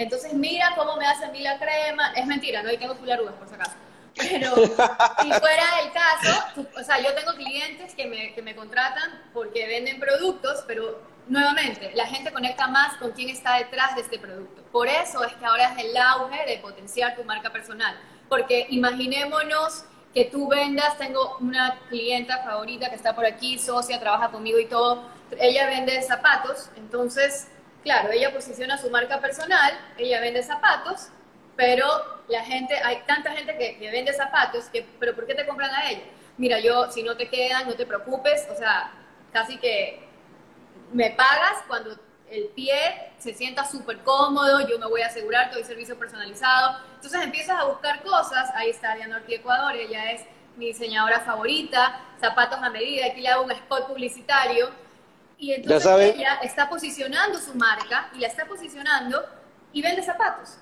[0.00, 2.12] Entonces, mira cómo me hace a mí la crema.
[2.16, 3.72] Es mentira, no, y tengo full arrugas, por si acaso.
[4.16, 4.56] Pero
[5.22, 9.66] si fuera el caso, o sea, yo tengo clientes que me, que me contratan porque
[9.66, 14.62] venden productos, pero nuevamente, la gente conecta más con quién está detrás de este producto.
[14.72, 17.94] Por eso es que ahora es el auge de potenciar tu marca personal.
[18.30, 19.84] Porque imaginémonos
[20.14, 24.66] que tú vendas, tengo una clienta favorita que está por aquí, socia, trabaja conmigo y
[24.66, 25.04] todo,
[25.38, 27.48] ella vende zapatos, entonces
[27.82, 31.08] claro, ella posiciona su marca personal, ella vende zapatos,
[31.56, 31.86] pero
[32.28, 35.90] la gente, hay tanta gente que, vende zapatos, que, pero ¿por qué te compran a
[35.90, 36.04] ella?
[36.38, 38.92] Mira, yo, si no te quedan, no te preocupes, o sea,
[39.32, 40.08] casi que
[40.92, 41.98] me pagas cuando
[42.30, 46.78] el pie se sienta súper cómodo, yo me voy a asegurar, todo el servicio personalizado.
[46.94, 50.22] Entonces empiezas a buscar cosas, ahí está Diana Ortiz Ecuador, ella es
[50.56, 54.70] mi diseñadora favorita, zapatos a medida, aquí le hago un spot publicitario
[55.40, 59.24] y entonces ella está posicionando su marca y la está posicionando
[59.72, 60.58] y vende zapatos.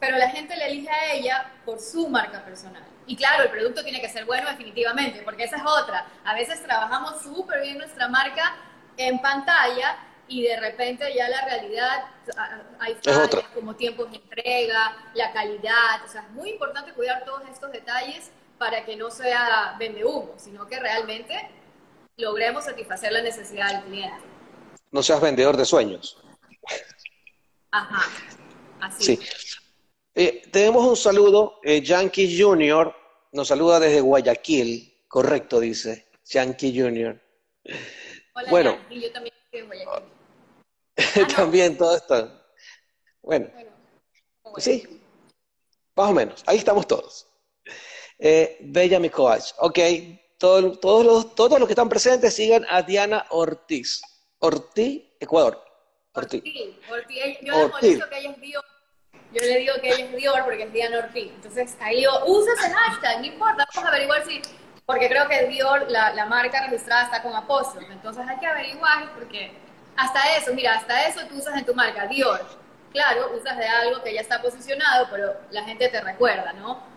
[0.00, 2.82] Pero la gente le elige a ella por su marca personal.
[3.06, 6.06] Y claro, el producto tiene que ser bueno definitivamente, porque esa es otra.
[6.24, 8.56] A veces trabajamos súper bien nuestra marca
[8.96, 9.96] en pantalla
[10.26, 12.04] y de repente ya la realidad
[12.80, 16.04] hay fallas como tiempos de entrega, la calidad.
[16.04, 20.34] O sea, es muy importante cuidar todos estos detalles para que no sea vende humo,
[20.36, 21.48] sino que realmente
[22.20, 24.24] logremos satisfacer la necesidad del cliente.
[24.90, 26.18] No seas vendedor de sueños.
[27.70, 28.10] Ajá,
[28.80, 29.16] así.
[29.16, 29.20] Sí.
[30.14, 32.94] Eh, tenemos un saludo, eh, Yankee Junior
[33.32, 37.20] nos saluda desde Guayaquil, correcto dice, Yankee Junior.
[38.34, 40.12] Hola, bueno, Yankee, yo también estoy en Guayaquil.
[40.96, 42.42] Ah, también todo esto.
[43.22, 43.48] Bueno,
[44.58, 45.00] sí,
[45.94, 47.28] más o menos, ahí estamos todos.
[48.18, 49.52] Eh, Bella mi coach,
[50.40, 50.62] todos,
[51.04, 54.00] los, todos los que están presentes sigan a Diana Ortiz.
[54.38, 55.62] Ortiz, Ecuador.
[56.14, 56.42] Ortiz.
[56.90, 57.38] Ortiz.
[57.42, 58.64] Yo le molesto que ella es Dior.
[59.32, 61.30] Yo le digo que ella es Dior porque es Diana Ortiz.
[61.34, 64.40] Entonces ahí yo, usa ese hashtag, no importa, vamos a averiguar si.
[64.86, 67.92] Porque creo que Dior, la, la marca registrada está con apóstrofe.
[67.92, 69.52] Entonces hay que averiguar porque
[69.94, 72.40] hasta eso, mira, hasta eso tú usas en tu marca, Dior.
[72.92, 76.89] Claro, usas de algo que ya está posicionado, pero la gente te recuerda, ¿no?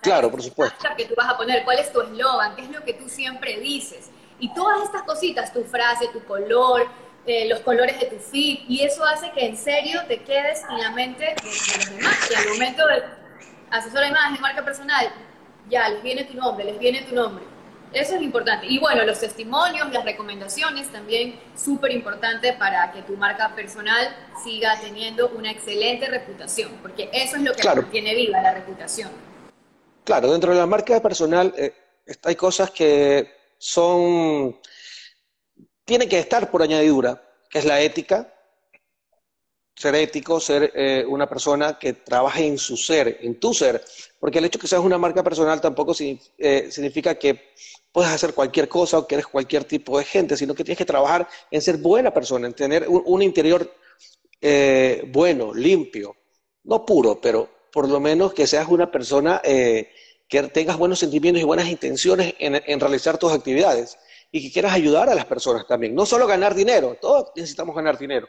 [0.00, 0.88] Claro, por supuesto.
[0.96, 3.58] que tú vas a poner, cuál es tu eslogan, qué es lo que tú siempre
[3.60, 4.10] dices.
[4.40, 6.86] Y todas estas cositas, tu frase, tu color,
[7.26, 10.78] eh, los colores de tu feed, y eso hace que en serio te quedes en
[10.78, 12.30] la mente de, los demás.
[12.30, 13.02] Y al momento de
[13.70, 15.12] asesor de imagen, marca personal,
[15.68, 17.44] ya les viene tu nombre, les viene tu nombre.
[17.92, 18.66] Eso es importante.
[18.66, 24.78] Y bueno, los testimonios, las recomendaciones también súper importante para que tu marca personal siga
[24.80, 27.82] teniendo una excelente reputación, porque eso es lo que claro.
[27.82, 29.10] mantiene viva la reputación.
[30.08, 31.74] Claro, dentro de la marca personal eh,
[32.22, 34.58] hay cosas que son,
[35.84, 38.32] tienen que estar por añadidura, que es la ética,
[39.76, 43.84] ser ético, ser eh, una persona que trabaje en su ser, en tu ser,
[44.18, 47.50] porque el hecho de que seas una marca personal tampoco eh, significa que
[47.92, 50.86] puedes hacer cualquier cosa o que eres cualquier tipo de gente, sino que tienes que
[50.86, 53.70] trabajar en ser buena persona, en tener un, interior
[55.08, 56.16] bueno, limpio,
[56.64, 59.90] no puro, pero por lo menos que seas una persona eh,
[60.28, 63.98] que tengas buenos sentimientos y buenas intenciones en, realizar tus actividades
[64.30, 65.94] y que quieras ayudar a las personas también.
[65.94, 68.28] No solo ganar dinero, todos necesitamos ganar dinero,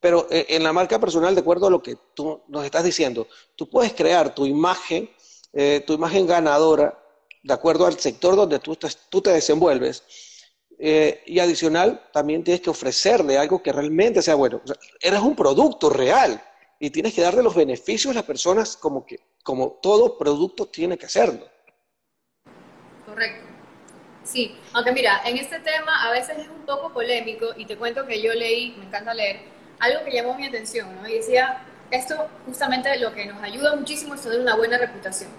[0.00, 3.26] pero eh, en la marca personal, de acuerdo a lo que tú nos estás diciendo,
[3.56, 5.10] tú puedes crear tu imagen,
[5.52, 6.98] eh, tu imagen ganadora,
[7.42, 8.76] de acuerdo al sector donde tú,
[9.08, 10.02] tú te desenvuelves.
[10.76, 14.60] y adicional, también tienes que ofrecerle algo que realmente sea bueno.
[15.00, 16.42] eres un producto real
[16.84, 20.98] y tienes que darle los beneficios a las personas como que como todo producto tiene
[20.98, 21.48] que hacerlo.
[23.06, 23.46] Correcto.
[24.22, 28.06] Sí, aunque mira, en este tema a veces es un poco polémico y te cuento
[28.06, 29.40] que yo leí, me encanta leer,
[29.78, 31.08] algo que llamó mi atención, ¿no?
[31.08, 35.30] Y decía, esto justamente lo que nos ayuda muchísimo es tener una buena reputación.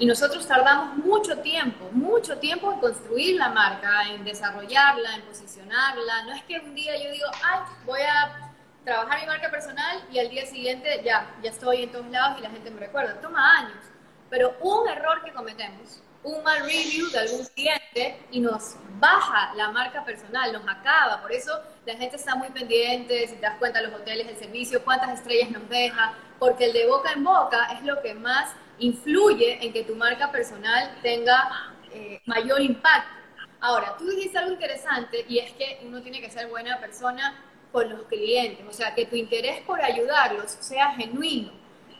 [0.00, 6.24] Y nosotros tardamos mucho tiempo, mucho tiempo en construir la marca, en desarrollarla, en posicionarla.
[6.24, 8.47] No es que un día yo digo, ay, voy a
[8.88, 12.42] trabajar mi marca personal y al día siguiente ya, ya estoy en todos lados y
[12.42, 13.20] la gente me recuerda.
[13.20, 13.84] Toma años.
[14.30, 19.70] Pero un error que cometemos, un mal review de algún cliente y nos baja la
[19.72, 21.20] marca personal, nos acaba.
[21.20, 21.52] Por eso
[21.84, 25.50] la gente está muy pendiente, si te das cuenta, los hoteles, el servicio, cuántas estrellas
[25.50, 29.84] nos deja, porque el de boca en boca es lo que más influye en que
[29.84, 33.18] tu marca personal tenga eh, mayor impacto.
[33.60, 37.34] Ahora, tú dijiste algo interesante y es que uno tiene que ser buena persona
[37.72, 41.52] con los clientes, o sea, que tu interés por ayudarlos sea genuino.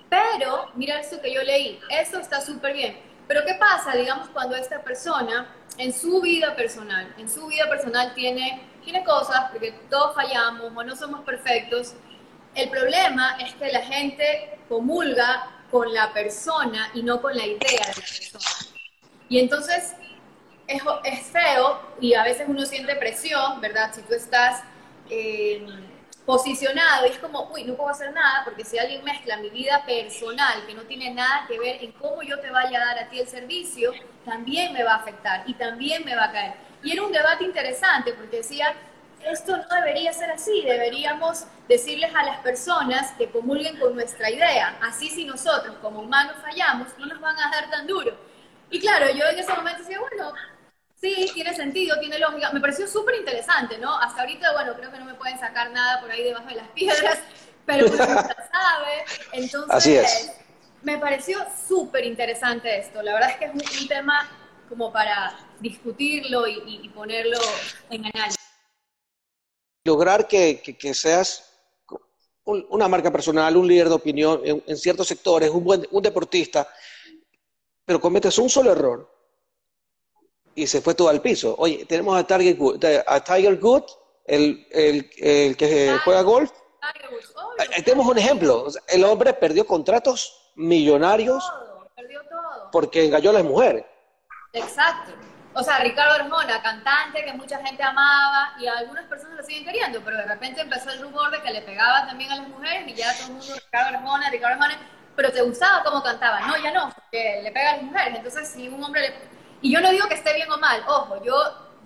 [0.09, 2.99] Pero, mira esto que yo leí, eso está súper bien.
[3.27, 8.15] Pero ¿qué pasa, digamos, cuando esta persona en su vida personal, en su vida personal
[8.15, 11.95] tiene, tiene cosas, porque todos fallamos o no somos perfectos?
[12.55, 17.59] El problema es que la gente comulga con la persona y no con la idea
[17.59, 18.79] de la persona.
[19.29, 19.93] Y entonces
[20.67, 23.93] es, es feo y a veces uno siente presión, ¿verdad?
[23.95, 24.63] Si tú estás
[25.11, 25.67] eh,
[26.29, 29.83] posicionado y es como, uy, no puedo hacer nada porque si alguien mezcla mi vida
[29.87, 33.09] personal, que no tiene nada que ver en cómo yo te vaya a dar a
[33.09, 33.93] ti el servicio,
[34.27, 36.55] también me va a afectar y también me va a caer.
[36.83, 38.75] Y era un debate interesante porque decía,
[39.25, 44.77] esto no debería ser así, deberíamos decirles a las personas que comulguen con nuestra idea,
[44.83, 48.15] así si nosotros como humanos fallamos, no nos van a dar tan duro.
[48.71, 50.35] Y claro, yo en ese momento decía, bueno,
[51.01, 52.51] Sí, tiene sentido, tiene lógica.
[52.53, 53.97] Me pareció súper interesante, ¿no?
[53.99, 56.69] Hasta ahorita, bueno, creo que no me pueden sacar nada por ahí debajo de las
[56.75, 57.21] piedras,
[57.65, 59.05] pero uno nunca sabe.
[59.33, 60.33] Entonces, Así es.
[60.83, 63.01] me pareció súper interesante esto.
[63.03, 64.29] La verdad es que es un, tema
[64.69, 67.39] como para discutirlo y, ponerlo
[67.91, 68.37] en análisis.
[69.85, 71.45] Lograr que, seas
[72.45, 76.69] una marca personal, un líder de opinión en, ciertos sectores, un buen un deportista,
[77.85, 79.18] pero cometes un solo error
[80.59, 81.55] y se fue todo al piso.
[81.59, 83.85] Oye, tenemos a, Tiger Good, a Tiger Good,
[84.25, 86.51] el, el, el que juega golf.
[87.85, 88.67] tenemos un ejemplo.
[88.89, 91.45] El hombre perdió contratos millonarios
[91.95, 92.71] perdió todo.
[92.73, 93.85] porque engañó a las mujeres.
[94.53, 95.13] Exacto.
[95.55, 100.01] o sea, Ricardo Arjona, cantante que mucha gente amaba y algunas personas lo siguen queriendo,
[100.05, 102.95] pero de repente empezó el rumor de que le pegaba también a las mujeres y
[102.95, 104.79] ya todo el mundo, Ricardo Arjona, Ricardo Arjona,
[105.15, 106.41] pero te gustaba cómo cantaba.
[106.41, 108.17] No, ya no, porque le pega a las mujeres.
[108.17, 109.38] Entonces, si un hombre le...
[109.61, 111.35] Y yo no digo que esté bien o mal, ojo, yo,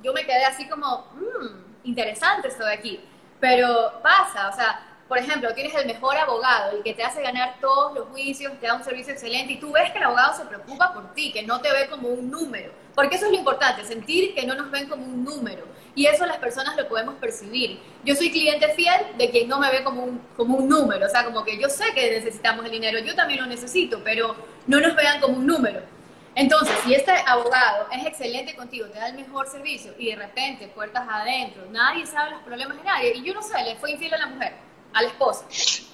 [0.02, 3.00] yo me quedé así como, mmm, interesante esto de aquí.
[3.40, 7.56] Pero pasa, o sea, por ejemplo, tienes el mejor abogado, el que te hace ganar
[7.60, 10.44] todos los juicios, te da un servicio excelente y tú ves que el abogado se
[10.44, 12.72] preocupa por ti, que no te ve como un número.
[12.94, 15.64] Porque eso es lo importante, sentir que no nos ven como un número.
[15.94, 17.78] Y eso las personas lo podemos percibir.
[18.04, 21.04] Yo soy cliente fiel de quien no me ve como un, como un número.
[21.04, 24.34] O sea, como que yo sé que necesitamos el dinero, yo también lo necesito, pero
[24.66, 25.82] no nos vean como un número.
[26.34, 30.68] Entonces, si este abogado es excelente contigo, te da el mejor servicio y de repente,
[30.68, 34.14] puertas adentro, nadie sabe los problemas de nadie, y yo no sé, le fue infiel
[34.14, 34.54] a la mujer
[34.94, 35.44] a la esposa.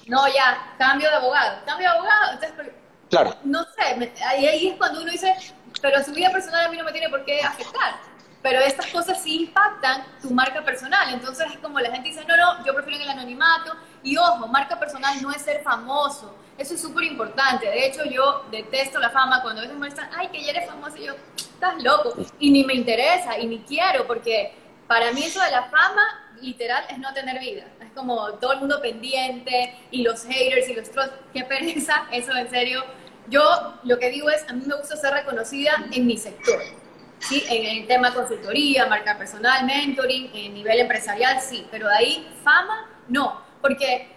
[0.07, 1.59] No, ya, cambio de abogado.
[1.65, 2.73] Cambio de abogado, entonces,
[3.09, 3.35] claro.
[3.43, 5.33] no sé, ahí, es cuando uno dice,
[5.81, 7.95] pero su vida personal a mí no me tiene por qué afectar.
[8.41, 11.13] Pero estas cosas sí impactan tu marca personal.
[11.13, 13.75] Entonces es como la gente dice, no, no, yo prefiero el anonimato.
[14.01, 16.33] Y ojo, marca personal no es ser famoso.
[16.59, 17.65] Eso es súper importante.
[17.65, 19.41] De hecho, yo detesto la fama.
[19.41, 20.97] Cuando a veces me ay, que ya eres famoso.
[20.97, 22.13] Y yo, estás loco.
[22.37, 24.53] Y ni me interesa, y ni quiero, porque
[24.87, 27.65] para mí eso de la fama, literal, es no tener vida
[27.99, 32.49] como todo el mundo pendiente y los haters y los trolls, qué pereza, eso en
[32.49, 32.83] serio.
[33.27, 33.43] Yo
[33.83, 36.59] lo que digo es, a mí me gusta ser reconocida en mi sector,
[37.19, 37.43] ¿sí?
[37.47, 42.89] En el tema consultoría, marca personal, mentoring, en nivel empresarial, sí, pero de ahí fama,
[43.07, 44.07] no, porque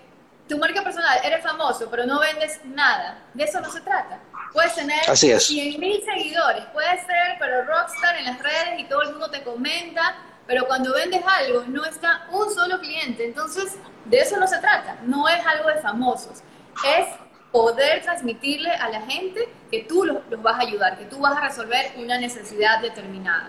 [0.53, 4.21] tu marca personal, eres famoso, pero no vendes nada, de eso no se trata.
[4.53, 9.13] Puedes tener 100 mil seguidores, puedes ser, pero rockstar en las redes y todo el
[9.13, 10.15] mundo te comenta,
[10.47, 13.25] pero cuando vendes algo no está un solo cliente.
[13.25, 14.99] Entonces, de eso no se trata.
[15.05, 16.43] No es algo de famosos.
[16.85, 17.07] Es
[17.51, 21.49] poder transmitirle a la gente que tú los, vas a ayudar, que tú vas a
[21.49, 23.49] resolver una necesidad determinada.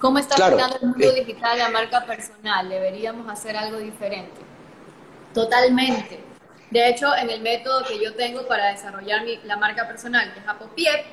[0.00, 1.24] ¿Cómo está afectando el mundo eh.
[1.24, 2.68] digital la marca personal?
[2.68, 4.53] Deberíamos hacer algo diferente.
[5.34, 6.24] Totalmente.
[6.70, 10.48] De hecho, en el método que yo tengo para desarrollar la marca personal, que es
[10.48, 11.04] Apopiep,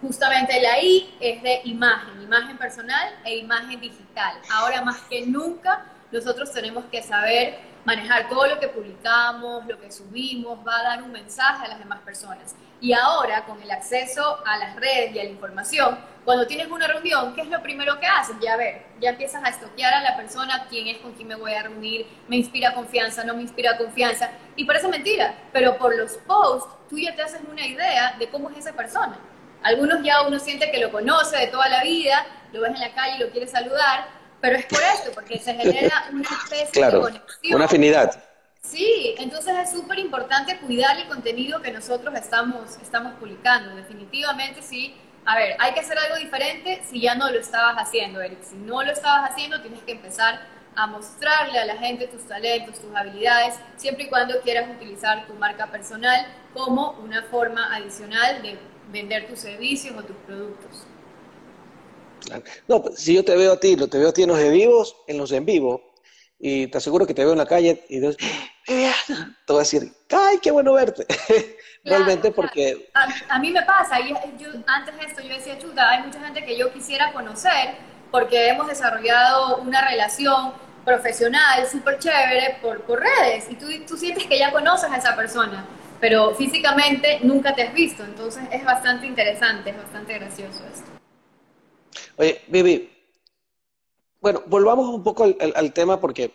[0.00, 4.38] justamente la I es de imagen, imagen personal e imagen digital.
[4.50, 9.90] Ahora más que nunca nosotros tenemos que saber manejar todo lo que publicamos, lo que
[9.90, 12.54] subimos, va a dar un mensaje a las demás personas.
[12.80, 16.86] Y ahora, con el acceso a las redes y a la información, cuando tienes una
[16.86, 18.36] reunión, ¿qué es lo primero que haces?
[18.42, 21.54] Ya ver, ya empiezas a estoquear a la persona, quién es, con quién me voy
[21.54, 24.30] a reunir, me inspira confianza, no me inspira confianza.
[24.56, 28.50] Y parece mentira, pero por los posts, tú ya te haces una idea de cómo
[28.50, 29.18] es esa persona.
[29.62, 32.92] Algunos ya uno siente que lo conoce de toda la vida, lo ves en la
[32.92, 34.08] calle y lo quiere saludar,
[34.40, 37.54] pero es por esto, porque se genera una especie de conexión.
[37.54, 38.25] Una afinidad.
[38.68, 43.76] Sí, entonces es súper importante cuidar el contenido que nosotros estamos, estamos publicando.
[43.76, 44.94] Definitivamente sí.
[45.24, 48.42] A ver, hay que hacer algo diferente si ya no lo estabas haciendo, Eric.
[48.42, 50.40] Si no lo estabas haciendo, tienes que empezar
[50.74, 55.34] a mostrarle a la gente tus talentos, tus habilidades, siempre y cuando quieras utilizar tu
[55.34, 58.58] marca personal como una forma adicional de
[58.92, 60.86] vender tus servicios o tus productos.
[62.68, 64.40] No, pues, si yo te veo a ti, lo te veo a ti en los
[64.40, 65.82] en vivos, en los en vivo,
[66.38, 68.14] y te aseguro que te veo en la calle y te
[69.48, 71.06] voy a decir, ¡ay, qué bueno verte!
[71.84, 72.90] Realmente porque...
[73.28, 76.44] A, mí me pasa, y yo, antes de esto yo decía, chuta, hay mucha gente
[76.44, 77.76] que yo quisiera conocer
[78.10, 80.52] porque hemos desarrollado una relación
[80.84, 85.16] profesional súper chévere por, por redes y tú, tú sientes que ya conoces a esa
[85.16, 85.66] persona
[86.00, 90.90] pero físicamente nunca te has visto, entonces es bastante interesante, es bastante gracioso esto.
[92.16, 92.95] Oye, Vivi,
[94.26, 96.32] bueno, volvamos un poco al, tema porque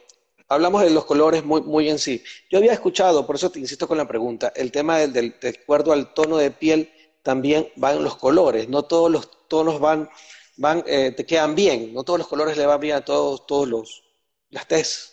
[0.47, 2.23] hablamos de los colores muy, muy en sí.
[2.49, 5.91] Yo había escuchado, por eso te insisto con la pregunta, el tema del, de acuerdo
[5.91, 6.89] al tono de piel
[7.21, 10.09] también van los colores, no todos los tonos van,
[10.55, 13.67] van eh, te quedan bien, no todos los colores le van bien a todos, todos
[13.67, 14.03] los,
[14.51, 15.11] las test.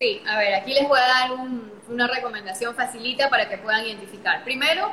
[0.00, 1.32] Sí, a ver, aquí les voy a dar
[1.88, 4.44] una recomendación facilita para que puedan identificar.
[4.44, 4.92] Primero,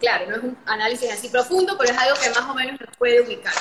[0.00, 2.96] claro, no es un análisis así profundo, pero es algo que más o menos nos
[2.96, 3.54] puede ubicar.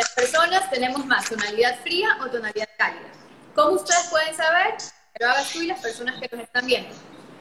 [0.00, 3.10] Las personas tenemos más tonalidad fría o tonalidad cálida.
[3.54, 4.74] ¿Cómo ustedes pueden saber?
[5.12, 6.88] Pero hagas tú y las personas que nos están viendo.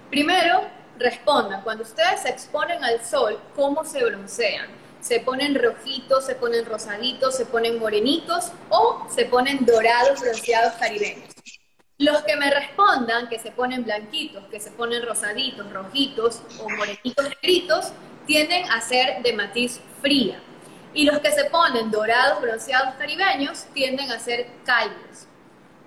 [0.09, 0.67] Primero,
[0.97, 1.61] respondan.
[1.61, 4.67] Cuando ustedes se exponen al sol, ¿cómo se broncean?
[4.99, 11.29] ¿Se ponen rojitos, se ponen rosaditos, se ponen morenitos o se ponen dorados, bronceados, caribeños?
[11.97, 17.23] Los que me respondan que se ponen blanquitos, que se ponen rosaditos, rojitos o morenitos
[17.23, 17.93] negritos,
[18.27, 20.41] tienden a ser de matiz fría.
[20.93, 25.27] Y los que se ponen dorados, bronceados, caribeños, tienden a ser cálidos.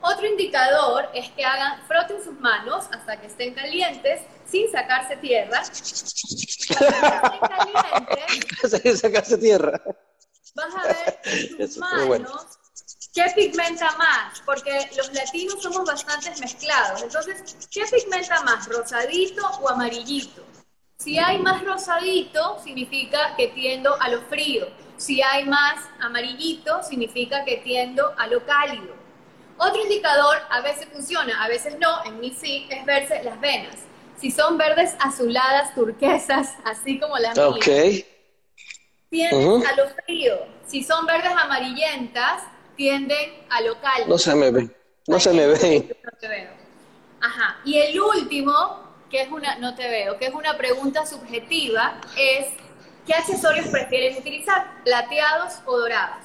[0.00, 5.64] Otro indicador es que hagan, froten sus manos hasta que estén calientes sin sacarse tierra.
[8.82, 9.80] sin sacarse tierra.
[10.55, 12.59] vas a ver en tus manos
[13.14, 17.03] qué pigmenta más, porque los latinos somos bastante mezclados.
[17.03, 20.42] Entonces, ¿qué pigmenta más, rosadito o amarillito?
[20.98, 24.68] Si hay más rosadito, significa que tiendo a lo frío.
[25.03, 28.94] Si hay más amarillito, significa que tiendo a lo cálido.
[29.59, 33.74] Otro indicador, a veces funciona, a veces no, en mí sí, es verse las venas.
[34.16, 38.07] Si son verdes azuladas, turquesas, así como las okay.
[39.11, 40.46] tienden a lo frío.
[40.68, 42.44] Si son verdes amarillentas,
[42.76, 44.09] tienden a lo cálido.
[44.09, 44.70] No se me ve,
[45.09, 45.96] no se me ve.
[46.05, 46.50] No te veo.
[47.20, 47.59] Ajá.
[47.64, 52.46] Y el último, que es una, no te veo, que es una pregunta subjetiva, es
[53.07, 54.82] ¿qué accesorios prefieren utilizar?
[54.84, 56.24] ¿Plateados o dorados?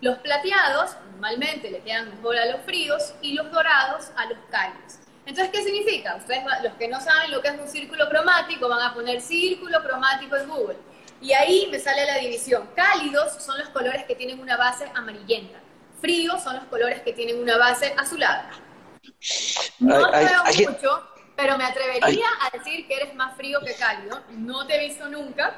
[0.00, 4.98] Los plateados normalmente le quedan mejor a los fríos y los dorados a los cálidos.
[5.26, 6.16] Entonces, ¿qué significa?
[6.16, 9.82] Ustedes, los que no saben lo que es un círculo cromático, van a poner círculo
[9.82, 10.78] cromático en Google.
[11.20, 12.68] Y ahí me sale la división.
[12.74, 15.58] Cálidos son los colores que tienen una base amarillenta.
[16.00, 18.50] Fríos son los colores que tienen una base azulada.
[19.78, 24.22] No te veo mucho, pero me atrevería a decir que eres más frío que cálido.
[24.30, 25.54] No te he visto nunca.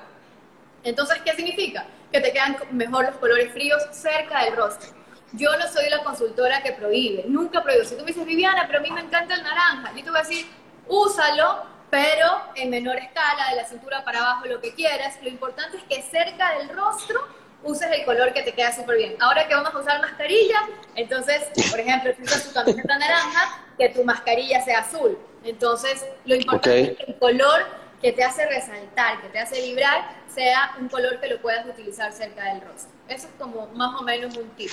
[0.84, 1.86] Entonces, ¿qué significa?
[2.10, 4.90] Que te quedan mejor los colores fríos cerca del rostro.
[5.32, 7.84] Yo no soy la consultora que prohíbe, nunca prohíbo.
[7.84, 10.18] Si tú me dices, Viviana, pero a mí me encanta el naranja, yo te voy
[10.18, 10.46] a decir,
[10.88, 15.18] úsalo, pero en menor escala, de la cintura para abajo, lo que quieras.
[15.22, 17.20] Lo importante es que cerca del rostro
[17.64, 19.16] uses el color que te queda súper bien.
[19.20, 20.56] Ahora que vamos a usar mascarilla,
[20.96, 25.18] entonces, por ejemplo, si usas tu camiseta naranja, que tu mascarilla sea azul.
[25.44, 27.66] Entonces, lo importante es que el color
[28.02, 32.12] que te hace resaltar, que te hace vibrar, sea un color que lo puedas utilizar
[32.12, 32.90] cerca del rostro.
[33.08, 34.70] Eso es como más o menos un tip.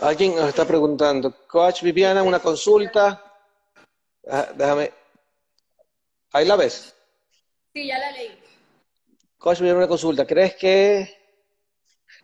[0.00, 3.22] Alguien nos está preguntando, Coach Viviana, una consulta.
[4.28, 4.90] Ah, déjame.
[6.32, 6.94] ¿Ahí la ves?
[7.74, 8.38] Sí, ya la leí.
[9.36, 10.26] Coach Viviana, una consulta.
[10.26, 11.18] ¿Crees que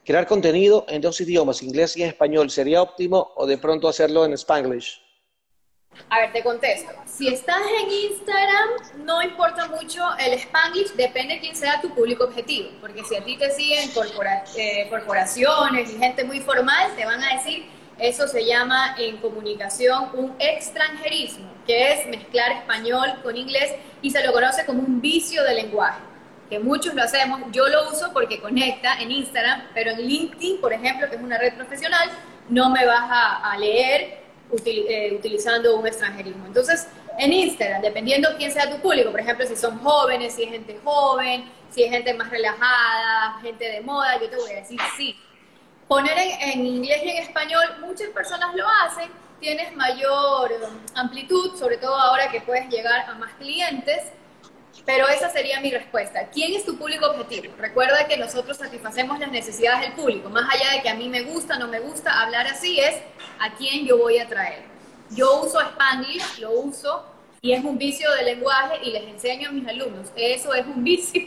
[0.03, 4.33] crear contenido en dos idiomas, inglés y español, sería óptimo o de pronto hacerlo en
[4.33, 5.08] Spanglish?
[6.11, 6.91] A ver, te contesto.
[7.05, 12.25] Si estás en Instagram, no importa mucho el Spanglish, depende de quién sea tu público
[12.25, 12.71] objetivo.
[12.81, 13.91] Porque si a ti te siguen
[14.57, 17.67] eh, corporaciones y gente muy formal, te van a decir,
[17.99, 24.25] eso se llama en comunicación un extranjerismo, que es mezclar español con inglés y se
[24.25, 26.01] lo conoce como un vicio de lenguaje.
[26.49, 30.73] Que muchos lo hacemos, yo lo uso porque conecta en Instagram, pero en LinkedIn, por
[30.73, 32.09] ejemplo, que es una red profesional,
[32.49, 34.28] no me vas a leer
[34.65, 36.47] eh, utilizando un extranjerismo.
[36.47, 36.89] Entonces,
[37.19, 40.79] en Instagram, dependiendo quién sea tu público, por ejemplo, si son jóvenes, si es gente
[40.83, 45.17] joven, si es gente más relajada, gente de moda, yo te voy a decir sí.
[45.87, 50.51] Poner en, en inglés y en español, muchas personas lo hacen, tienes mayor
[50.95, 54.05] amplitud, sobre todo ahora que puedes llegar a más clientes,
[54.85, 56.29] pero esa sería mi respuesta.
[56.33, 57.55] ¿Quién es tu público objetivo?
[57.59, 60.31] Recuerda que nosotros satisfacemos las necesidades del público.
[60.31, 62.97] Más allá de que a mí me gusta, o no me gusta hablar así, es
[63.39, 64.65] a quién yo voy a traer.
[65.11, 67.05] Yo uso Spanglish, lo uso
[67.41, 70.09] y es un vicio de lenguaje y les enseño a mis alumnos.
[70.17, 71.25] Eso es un vicio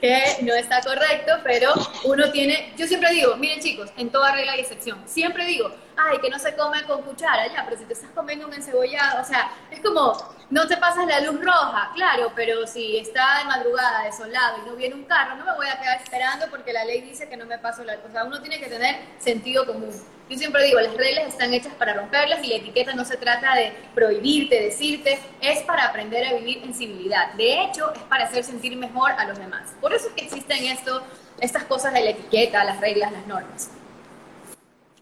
[0.00, 1.72] que no está correcto, pero
[2.04, 6.18] uno tiene, yo siempre digo, miren chicos, en toda regla y excepción, siempre digo, ay,
[6.20, 9.24] que no se come con cuchara, ya, pero si te estás comiendo un encebollado, o
[9.24, 10.16] sea, es como,
[10.50, 14.76] no te pasas la luz roja, claro, pero si está de madrugada, desolado y no
[14.76, 17.46] viene un carro, no me voy a quedar esperando porque la ley dice que no
[17.46, 18.04] me paso la luz.
[18.08, 19.90] O sea, uno tiene que tener sentido común.
[20.28, 23.54] Yo siempre digo, las reglas están hechas para romperlas y la etiqueta no se trata
[23.54, 27.32] de prohibirte, decirte, es para aprender a vivir en civilidad.
[27.34, 29.74] De hecho, es para hacer sentir mejor a los demás.
[29.80, 31.02] Por eso es que existen esto,
[31.40, 33.70] estas cosas de la etiqueta, las reglas, las normas.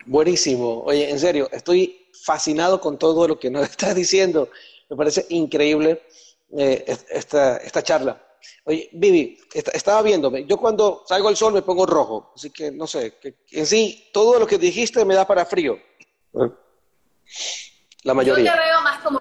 [0.07, 0.82] Buenísimo.
[0.84, 4.50] Oye, en serio, estoy fascinado con todo lo que nos estás diciendo.
[4.88, 6.02] Me parece increíble
[6.57, 8.20] eh, esta, esta charla.
[8.64, 10.44] Oye, Vivi, estaba viéndome.
[10.46, 12.32] Yo cuando salgo al sol me pongo rojo.
[12.34, 15.78] Así que no sé, que, en sí, todo lo que dijiste me da para frío.
[18.02, 18.44] La mayoría.
[18.44, 19.20] Yo te veo más como.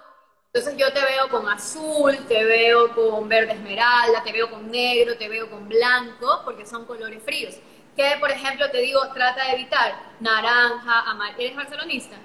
[0.53, 5.17] Entonces yo te veo con azul, te veo con verde esmeralda, te veo con negro,
[5.17, 7.55] te veo con blanco, porque son colores fríos.
[7.95, 11.39] Que, por ejemplo, te digo, trata de evitar naranja, amarillo.
[11.39, 12.15] ¿Eres barcelonista?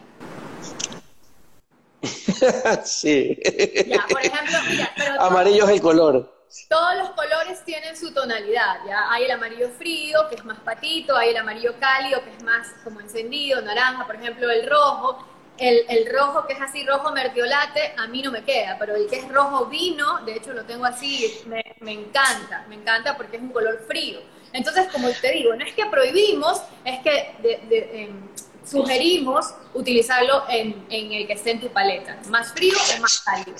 [2.85, 3.39] sí.
[3.87, 6.39] Ya, por ejemplo, mira, pero Amarillo es el color.
[6.71, 9.13] Todos los colores tienen su tonalidad, ¿ya?
[9.13, 12.69] Hay el amarillo frío, que es más patito, hay el amarillo cálido, que es más
[12.85, 15.27] como encendido, naranja, por ejemplo, el rojo.
[15.59, 19.09] El, el, rojo que es así, rojo mertiolate, a mí no me queda, pero el
[19.09, 23.39] que es rojo vino, de hecho lo tengo así, me, me encanta, me encanta porque
[23.39, 24.21] es un color frío.
[24.53, 28.29] Entonces, como te digo, no es que prohibimos, es que de, de, em,
[28.65, 33.57] sugerimos utilizarlo en, en, el que esté en tu paleta, más frío o más cálido.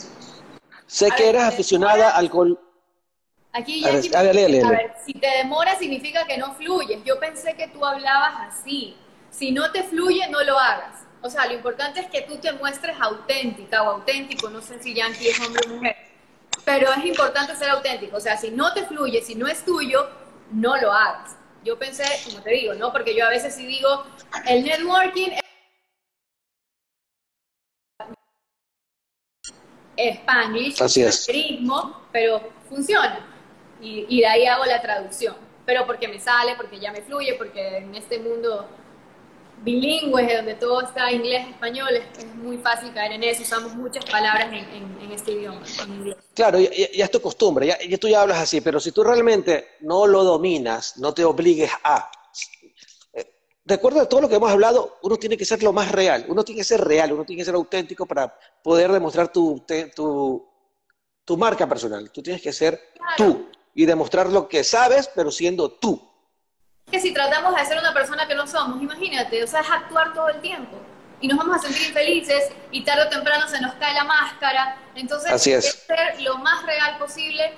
[0.87, 2.61] Sé que eres aficionada al color...
[3.53, 7.01] Aquí ya a ver, si te demora significa que no fluyes.
[7.05, 8.95] Yo pensé que tú hablabas así.
[9.31, 11.03] Si no te fluye, no lo hagas.
[11.23, 14.51] O sea, lo importante es que tú te muestres auténtica o auténtico.
[14.51, 15.97] No sé si Yankee es hombre o mujer.
[16.65, 18.19] Pero es importante ser auténtico.
[18.19, 20.09] O sea, si no te fluye, si no es tuyo,
[20.51, 21.37] no lo hagas.
[21.65, 22.93] Yo pensé, como te digo, ¿no?
[22.93, 24.05] Porque yo a veces sí digo,
[24.47, 25.31] el networking
[29.97, 31.29] es Spanglish, Así es.
[32.13, 33.27] pero funciona.
[33.81, 35.37] Y, y de ahí hago la traducción.
[35.67, 38.69] Pero porque me sale, porque ya me fluye, porque en este mundo
[39.63, 44.53] bilingüe, donde todo está inglés, español, es, muy fácil caer en eso, usamos muchas palabras
[44.53, 45.63] en, este idioma.
[46.35, 49.77] Claro, ya, es tu costumbre, ya, ya, tú ya hablas así, pero si tú realmente
[49.81, 52.11] no lo dominas, no te obligues a...
[53.13, 53.35] Eh,
[53.65, 56.27] de acuerdo a todo lo que hemos hablado, uno tiene que ser lo más real,
[56.29, 58.33] uno tiene que ser real, uno tiene que ser auténtico para
[58.63, 60.47] poder demostrar tu, tu,
[61.25, 62.11] tu marca personal.
[62.11, 62.81] Tú tienes que ser
[63.17, 66.08] tú y demostrar lo que sabes, pero siendo tú
[66.91, 70.15] que si tratamos de ser una persona que no somos, imagínate, o sea, es actuar
[70.15, 70.79] todo el tiempo.
[71.21, 74.77] Y nos vamos a sentir infelices y tarde o temprano se nos cae la máscara.
[74.95, 75.85] Entonces, Así es.
[75.87, 77.53] ser lo más real posible.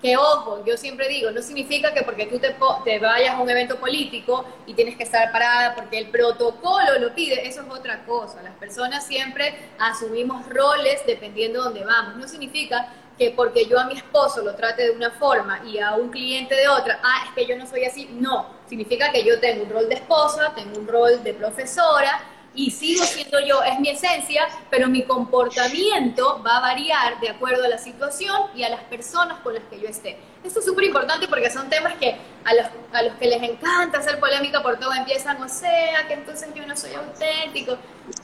[0.00, 3.48] Que ojo, yo siempre digo, no significa que porque tú te, te vayas a un
[3.48, 8.04] evento político y tienes que estar parada porque el protocolo lo pide, eso es otra
[8.04, 8.42] cosa.
[8.42, 12.16] Las personas siempre asumimos roles dependiendo de dónde vamos.
[12.16, 12.88] No significa
[13.18, 16.54] que porque yo a mi esposo lo trate de una forma y a un cliente
[16.54, 18.08] de otra, ah, es que yo no soy así.
[18.12, 22.20] No, significa que yo tengo un rol de esposa, tengo un rol de profesora
[22.54, 27.64] y sigo siendo yo, es mi esencia, pero mi comportamiento va a variar de acuerdo
[27.64, 30.18] a la situación y a las personas con las que yo esté.
[30.44, 33.98] Esto es súper importante porque son temas que a los, a los que les encanta
[33.98, 37.78] hacer polémica por todo empiezan, o sea, que entonces yo no soy auténtico.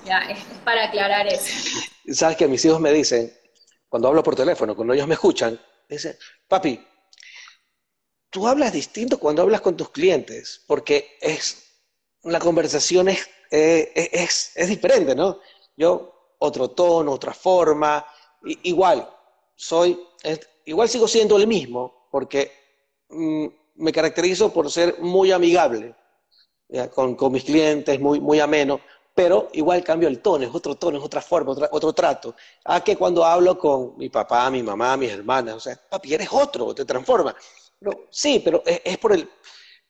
[0.04, 1.80] Ya, es, para aclarar eso.
[2.12, 3.32] Sabes que mis hijos me dicen,
[3.88, 5.58] cuando hablo por teléfono, cuando ellos me escuchan,
[5.88, 6.16] dicen,
[6.46, 6.84] papi,
[8.30, 11.64] tú hablas distinto cuando hablas con tus clientes, porque es,
[12.22, 15.40] la conversación es, eh, es, es, diferente, ¿no?
[15.76, 18.06] Yo, otro tono, otra forma,
[18.42, 19.08] igual,
[19.54, 19.98] soy,
[20.66, 22.52] igual sigo siendo el mismo, porque
[23.08, 25.94] mm, me caracterizo por ser muy amigable
[26.94, 28.80] con, con, mis clientes, muy, muy ameno,
[29.18, 32.36] pero igual cambio el tono, es otro tono, es otra forma, otro trato.
[32.66, 36.28] A que cuando hablo con mi papá, mi mamá, mis hermanas, o sea, papi, eres
[36.30, 37.34] otro, te transforma.
[38.10, 39.28] sí, pero es, por el...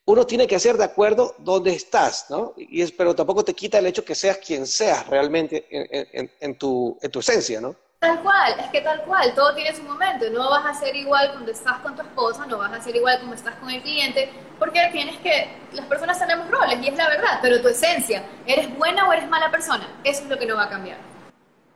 [0.07, 2.55] Uno tiene que hacer de acuerdo donde estás, ¿no?
[2.57, 5.67] Y es, pero tampoco te quita el hecho que seas quien seas realmente
[6.41, 7.77] en, tu, en tu esencia, ¿no?
[8.01, 10.31] Tal cual, es que tal cual, todo tiene su momento.
[10.31, 13.17] No vas a ser igual cuando estás con tu esposa, no vas a ser igual
[13.19, 17.09] cuando estás con el cliente, porque tienes que, las personas tenemos roles y es la
[17.09, 19.85] verdad, pero tu esencia, ¿eres buena o eres mala persona?
[20.05, 20.99] Eso es lo que no va a cambiar.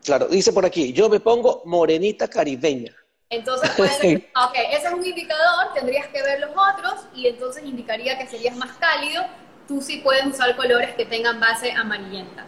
[0.04, 2.94] Claro, dice por aquí, yo me pongo morenita caribeña.
[3.28, 7.64] Entonces, puedes decir, ok, ese es un indicador, tendrías que ver los otros y entonces
[7.64, 9.24] indicaría que serías más cálido.
[9.66, 12.44] Tú sí puedes usar colores que tengan base amarillenta.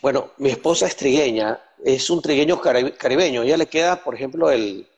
[0.00, 3.42] Bueno, mi esposa es trigueña, es un trigueño caribeño.
[3.42, 4.88] ella le queda, por ejemplo, el,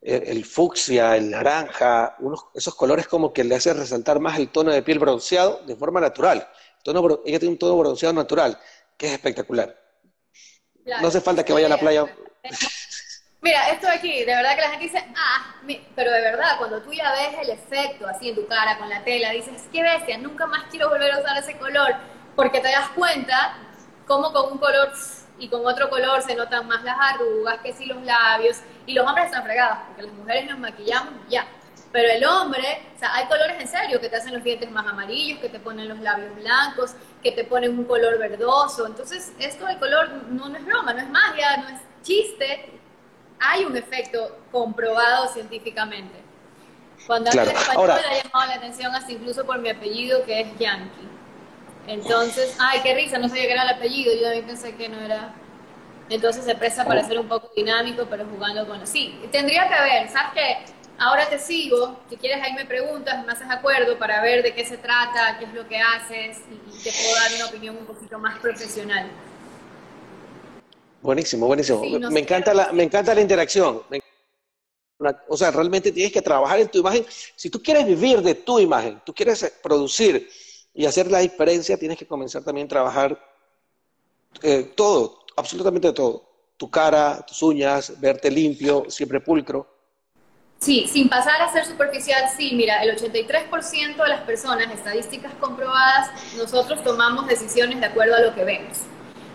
[0.00, 4.72] el, fucsia, el naranja, unos, esos colores como que le hacen resaltar más el tono
[4.72, 6.48] de piel bronceado de forma natural.
[6.82, 8.58] Tono, ella tiene un tono bronceado natural,
[8.96, 9.76] que es espectacular.
[11.00, 12.04] no hace falta que vaya a la playa.
[13.40, 15.54] Mira, esto de aquí, de verdad que la gente dice, ah,
[15.94, 19.04] pero de verdad, cuando tú ya ves el efecto así en tu cara con la
[19.04, 21.94] tela, dices, qué bestia, nunca más quiero volver a usar ese color,
[22.38, 23.56] porque te das cuenta
[24.06, 24.92] cómo con un color
[25.40, 29.04] y con otro color se notan más las arrugas, que si los labios, y los
[29.04, 31.44] hombres están fregados, porque las mujeres nos maquillamos ya.
[31.90, 34.86] Pero el hombre, o sea, hay colores en serio que te hacen los dientes más
[34.86, 36.92] amarillos, que te ponen los labios blancos,
[37.24, 38.86] que te ponen un color verdoso.
[38.86, 42.70] Entonces, esto del color no, es broma, no es magia, no es chiste.
[43.40, 46.22] Hay un efecto comprobado científicamente.
[47.04, 51.17] Cuando hablo español ha llamado la atención hasta incluso por mi apellido, que es Yankee.
[51.88, 55.00] Entonces, ay, qué risa, no sabía que era el apellido, yo también pensé que no
[55.00, 55.34] era.
[56.10, 58.86] Entonces se presta para ser un poco dinámico, pero jugando con.
[58.86, 60.72] Sí, tendría que haber, ¿sabes qué?
[60.98, 64.64] Ahora te sigo, si quieres ahí me preguntas, me haces acuerdo para ver de qué
[64.64, 68.18] se trata, qué es lo que haces y, te puedo dar una opinión un poquito
[68.18, 69.06] más profesional.
[71.00, 71.82] Buenísimo, buenísimo.
[72.10, 73.82] me, encanta la, me encanta la interacción.
[75.28, 77.06] o sea, realmente tienes que trabajar en tu imagen.
[77.36, 80.28] Si tú quieres vivir de tu imagen, tú quieres producir
[80.74, 83.28] y hacer la diferencia tienes que comenzar también a trabajar
[84.42, 86.24] eh, todo, absolutamente todo.
[86.56, 89.78] Tu cara, tus uñas, verte limpio, siempre pulcro.
[90.58, 96.10] Sí, sin pasar a ser superficial, sí, mira, el 83% de las personas, estadísticas comprobadas,
[96.36, 98.78] nosotros tomamos decisiones de acuerdo a lo que vemos.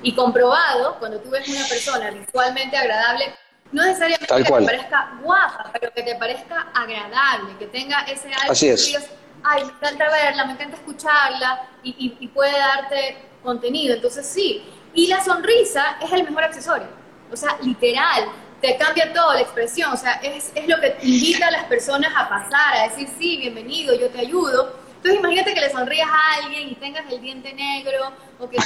[0.01, 3.33] Y comprobado, cuando tú ves una persona visualmente agradable,
[3.71, 8.51] No necesariamente que te parezca guapa, pero que te parezca agradable, que tenga ese algo
[8.51, 9.09] Así es.
[9.43, 13.95] Ay, me encanta verla, me encanta escucharla y, y puede darte contenido.
[13.95, 14.63] Entonces sí,
[14.93, 16.87] y la sonrisa es el mejor accesorio.
[17.31, 18.25] O sea, literal,
[18.61, 19.91] te cambia todo la expresión.
[19.91, 23.37] O sea, es, es lo que invita a las personas a pasar, a decir, sí,
[23.37, 24.79] bienvenido, yo te ayudo.
[24.95, 28.57] Entonces imagínate que le sonrías a alguien y tengas el diente negro o que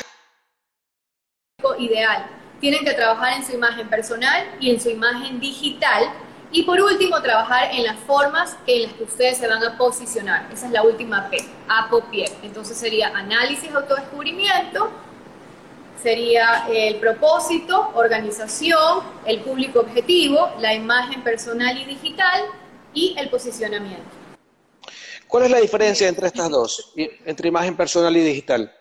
[1.80, 2.28] ideal.
[2.60, 6.12] Tienen que trabajar en su imagen personal y en su imagen digital.
[6.52, 10.48] Y por último, trabajar en las formas en las que ustedes se van a posicionar.
[10.52, 12.30] Esa es la última P, apopier.
[12.42, 14.90] Entonces sería análisis, autodescubrimiento,
[16.02, 22.44] sería el propósito, organización, el público objetivo, la imagen personal y digital
[22.94, 24.10] y el posicionamiento.
[25.28, 28.74] ¿Cuál es la diferencia entre estas dos, entre imagen personal y digital?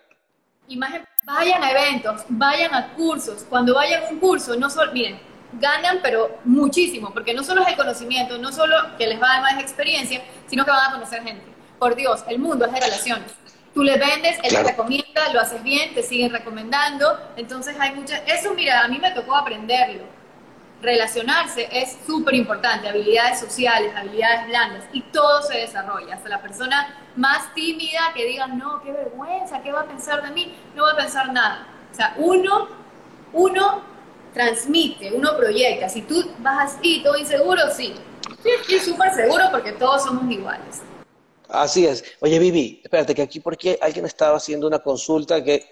[0.69, 3.45] Imagen, vayan a eventos, vayan a cursos.
[3.49, 5.19] Cuando vayan a un curso, no solo, miren,
[5.53, 9.33] ganan pero muchísimo, porque no solo es el conocimiento, no solo que les va a
[9.33, 11.45] dar más experiencia, sino que van a conocer gente.
[11.79, 13.31] Por Dios, el mundo es de relaciones.
[13.73, 17.15] Tú le vendes, él te recomienda, lo haces bien, te siguen recomendando.
[17.35, 18.21] Entonces hay muchas...
[18.25, 20.03] Eso, mira, a mí me tocó aprenderlo.
[20.81, 26.15] Relacionarse es súper importante, habilidades sociales, habilidades blandas, y todo se desarrolla.
[26.15, 30.31] Hasta la persona más tímida que diga, no, qué vergüenza, ¿qué va a pensar de
[30.31, 30.55] mí?
[30.75, 31.67] No va a pensar nada.
[31.91, 32.67] O sea, uno,
[33.33, 33.81] uno
[34.37, 35.89] transmite, uno proyecta.
[35.89, 37.93] Si tú vas así, todo inseguro, sí.
[38.45, 40.81] Estoy súper seguro porque todos somos iguales.
[41.49, 42.03] Así es.
[42.19, 45.65] Oye, Vivi, espérate, que aquí porque alguien estaba haciendo una consulta que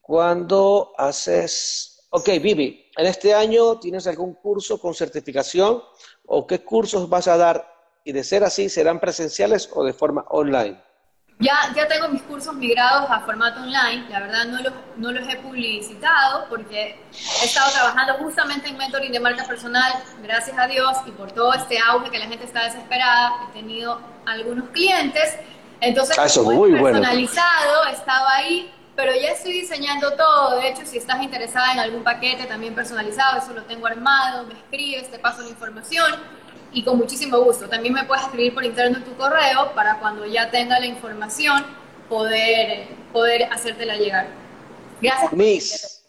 [0.00, 2.06] cuando haces...
[2.10, 5.82] Ok, Vivi, ¿en este año tienes algún curso con certificación
[6.26, 7.68] o qué cursos vas a dar?
[8.04, 10.82] Y de ser así, ¿serán presenciales o de forma online?
[11.42, 15.28] Ya, ya tengo mis cursos migrados a formato online, la verdad no los, no los
[15.28, 17.00] he publicitado porque
[17.42, 21.52] he estado trabajando justamente en mentoring de marca personal, gracias a Dios, y por todo
[21.52, 25.36] este auge que la gente está desesperada, he tenido algunos clientes,
[25.80, 31.20] entonces ah, muy personalizado, estaba ahí, pero ya estoy diseñando todo, de hecho si estás
[31.22, 35.48] interesada en algún paquete también personalizado, eso lo tengo armado, me escribes, te paso la
[35.48, 36.41] información
[36.72, 37.68] y con muchísimo gusto.
[37.68, 41.64] También me puedes escribir por interno tu correo para cuando ya tenga la información
[42.08, 44.28] poder, poder hacértela llegar.
[45.00, 45.32] Gracias.
[45.32, 46.04] Miss,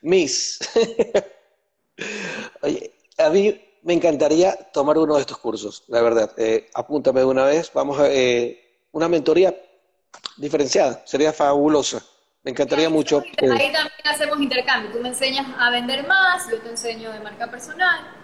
[0.00, 0.58] Miss,
[2.62, 6.32] oye, a mí me encantaría tomar uno de estos cursos, la verdad.
[6.36, 9.54] Eh, apúntame de una vez, vamos a eh, una mentoría
[10.36, 12.02] diferenciada, sería fabulosa.
[12.42, 13.22] Me encantaría mucho.
[13.42, 14.90] Ahí también hacemos intercambio.
[14.92, 18.17] Tú me enseñas a vender más, yo te enseño de marca personal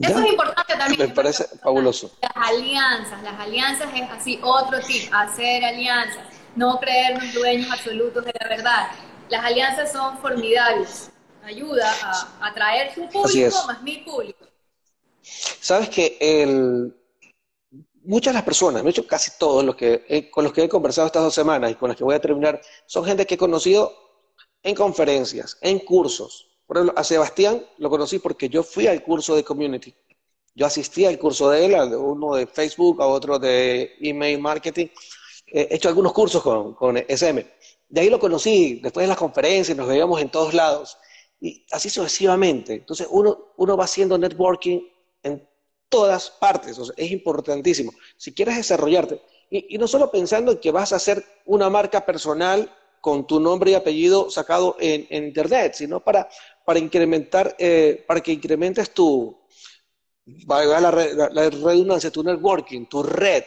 [0.00, 1.08] eso es importante también.
[1.08, 2.10] Me parece fabuloso.
[2.20, 6.24] Las alianzas, las alianzas es así, otro tip, hacer alianzas,
[6.56, 8.88] no creernos dueños absolutos de la verdad.
[9.28, 11.10] Las alianzas son formidables,
[11.42, 14.46] ayuda a atraer tu público más mi público.
[15.22, 16.94] Sabes que el,
[18.04, 21.06] muchas de las personas, de hecho casi todos los que con los que he conversado
[21.06, 23.92] estas dos semanas y con las que voy a terminar, son gente que he conocido
[24.62, 29.34] en conferencias, en cursos, por ejemplo, a Sebastián lo conocí porque yo fui al curso
[29.34, 29.94] de community.
[30.54, 34.88] Yo asistí al curso de él, uno de Facebook, a otro de email marketing.
[35.46, 37.46] He hecho algunos cursos con, con SM.
[37.88, 40.98] De ahí lo conocí, después de las conferencias, nos veíamos en todos lados.
[41.40, 42.74] Y así sucesivamente.
[42.74, 44.80] Entonces, uno, uno va haciendo networking
[45.22, 45.48] en
[45.88, 46.78] todas partes.
[46.98, 47.92] es importantísimo.
[48.18, 52.04] Si quieres desarrollarte, y, y, no solo pensando en que vas a hacer una marca
[52.04, 52.70] personal
[53.00, 56.28] con tu nombre y apellido sacado en, Internet, sino para,
[56.64, 59.38] para incrementar, eh, para que incrementes tu,
[60.46, 63.44] la, la, la, redundancia, tu networking, tu red,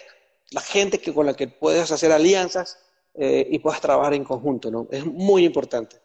[0.51, 2.79] la gente que, con la que puedes hacer alianzas
[3.13, 4.87] eh, y puedas trabajar en conjunto, ¿no?
[4.91, 5.97] Es muy importante.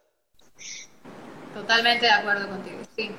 [1.55, 3.11] Totalmente de acuerdo contigo, sí.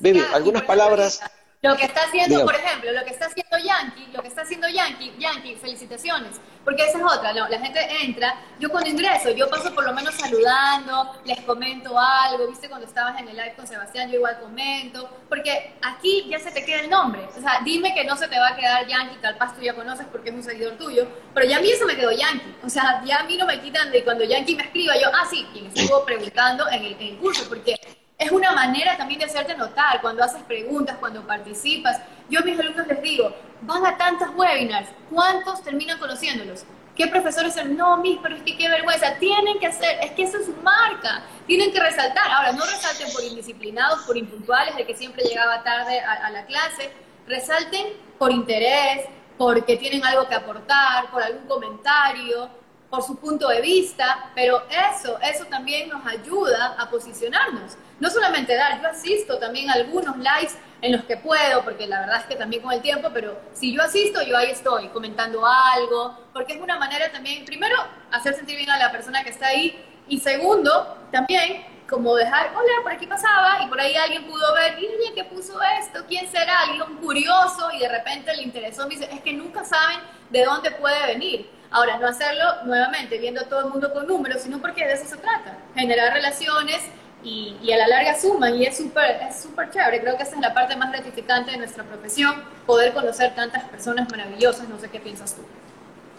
[0.00, 1.20] Baby, algunas palabras...
[1.64, 4.68] Lo que está haciendo, por ejemplo, lo que está haciendo Yankee, lo que está haciendo
[4.68, 9.72] Yankee, Yankee, felicitaciones, porque esa es otra, la gente entra, yo cuando ingreso, yo paso
[9.72, 14.10] por lo menos saludando, les comento algo, viste cuando estabas en el live con Sebastián,
[14.10, 18.02] yo igual comento, porque aquí ya se te queda el nombre, o sea, dime que
[18.02, 20.42] no se te va a quedar Yankee, tal paz tú ya conoces porque es un
[20.42, 23.36] seguidor tuyo, pero ya a mí eso me quedó Yankee, o sea, ya a mí
[23.36, 26.82] no me quitan de cuando Yankee me escriba, yo, ah, sí, quien estuvo preguntando en
[26.82, 27.76] el, en el curso, porque
[28.22, 32.00] es una manera también de hacerte notar cuando haces preguntas, cuando participas.
[32.28, 36.64] Yo a mis alumnos les digo, van a tantos webinars, ¿cuántos terminan conociéndolos?
[36.96, 39.14] ¿Qué profesores dicen, no, mis, pero es que qué vergüenza?
[39.18, 42.30] Tienen que hacer, es que eso es su marca, tienen que resaltar.
[42.30, 46.44] Ahora, no resalten por indisciplinados, por impuntuales, de que siempre llegaba tarde a, a la
[46.44, 46.92] clase,
[47.26, 47.86] resalten
[48.18, 49.06] por interés,
[49.38, 52.50] porque tienen algo que aportar, por algún comentario,
[52.92, 57.72] por su punto de vista, pero eso, eso también nos ayuda a posicionarnos.
[57.98, 62.00] No solamente dar, yo asisto también a algunos lives en los que puedo, porque la
[62.00, 65.42] verdad es que también con el tiempo, pero si yo asisto, yo ahí estoy comentando
[65.46, 67.76] algo, porque es una manera también, primero,
[68.10, 72.82] hacer sentir bien a la persona que está ahí, y segundo, también como dejar, hola,
[72.82, 76.04] por aquí pasaba, y por ahí alguien pudo ver, mire, ¿qué puso esto?
[76.06, 76.60] ¿Quién será?
[76.60, 80.72] Alguien curioso, y de repente le interesó, me dice, es que nunca saben de dónde
[80.72, 81.61] puede venir.
[81.72, 85.06] Ahora, no hacerlo nuevamente viendo a todo el mundo con números, sino porque de eso
[85.06, 86.82] se trata, generar relaciones
[87.24, 90.00] y, a la larga suman y es súper es super chévere.
[90.00, 92.34] Creo que esa es la parte más gratificante de nuestra profesión,
[92.66, 94.68] poder conocer tantas personas maravillosas.
[94.68, 95.42] No sé qué piensas tú.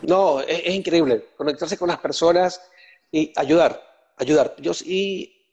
[0.08, 2.62] No, es, increíble conectarse con las personas
[3.12, 3.82] y ayudar,
[4.18, 4.56] ayudar.
[4.58, 5.47] Yo, y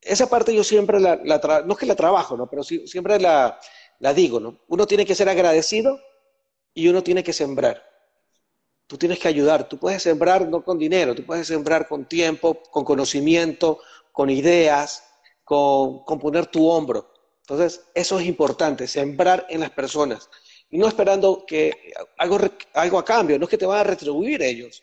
[0.00, 2.48] esa parte yo siempre la, no es que la trabajo, ¿no?
[2.48, 3.58] pero siempre la,
[3.98, 4.58] la digo, ¿no?
[4.68, 6.00] Uno tiene que ser agradecido
[6.74, 7.91] y uno tiene que sembrar.
[8.86, 9.68] Tú tienes que ayudar.
[9.68, 13.80] Tú puedes sembrar no con dinero, tú puedes sembrar con tiempo, con conocimiento,
[14.12, 15.02] con ideas,
[15.44, 17.12] con, poner tu hombro.
[17.40, 20.28] Entonces, eso es importante, sembrar en las personas.
[20.70, 22.38] Y no esperando que algo,
[22.74, 24.82] algo a cambio, no es que te van a retribuir ellos,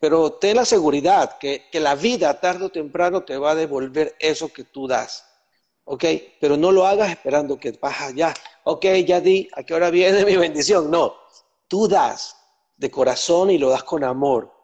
[0.00, 4.52] pero ten la seguridad que, la vida tarde o temprano te va a devolver eso
[4.52, 5.24] que tú das.
[5.84, 6.04] ¿Ok?
[6.40, 8.34] Pero no lo hagas esperando que vas allá.
[8.64, 10.90] Ok, ya di, ¿a qué hora viene mi bendición?
[10.90, 11.14] No,
[11.66, 12.36] tú das,
[12.78, 14.54] de corazón y lo das con amor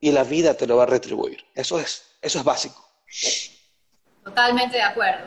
[0.00, 1.44] y la vida te lo va a retribuir.
[1.54, 2.82] Eso es, eso es básico.
[4.24, 5.26] Totalmente de acuerdo.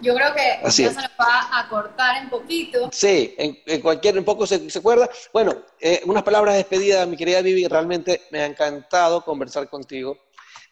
[0.00, 2.88] Yo creo que ya se nos va a cortar un poquito.
[2.92, 5.10] Sí, en, cualquier, un poco se, se acuerda.
[5.32, 10.16] Bueno, eh, unas palabras de despedida, mi querida Vivi, realmente me ha encantado conversar contigo.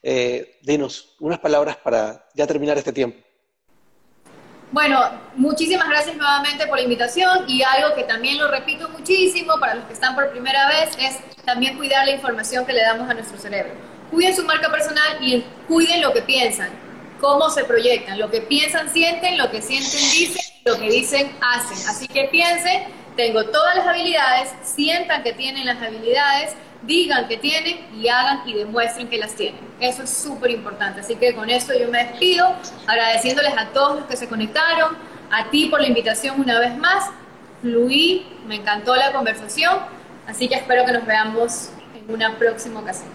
[0.02, 3.26] Eh, dinos unas palabras para ya terminar este tiempo.
[4.72, 5.00] Bueno,
[5.36, 9.84] muchísimas gracias nuevamente por la invitación y algo que también lo repito muchísimo para los
[9.84, 13.38] que están por primera vez es también cuidar la información que le damos a nuestro
[13.38, 13.74] cerebro.
[14.10, 16.70] Cuiden su marca personal y cuiden lo que piensan,
[17.20, 21.88] cómo se proyectan, lo que piensan sienten, lo que sienten dicen, lo que dicen hacen.
[21.88, 22.84] Así que piensen,
[23.16, 28.54] tengo todas las habilidades, sientan que tienen las habilidades digan que tienen y hagan y
[28.54, 29.60] demuestren que las tienen.
[29.80, 31.00] Eso es súper importante.
[31.00, 32.54] Así que con esto yo me despido,
[32.86, 34.96] agradeciéndoles a todos los que se conectaron,
[35.30, 37.10] a ti por la invitación una vez más.
[37.60, 39.78] Fluí, me encantó la conversación,
[40.26, 43.10] así que espero que nos veamos en una próxima ocasión.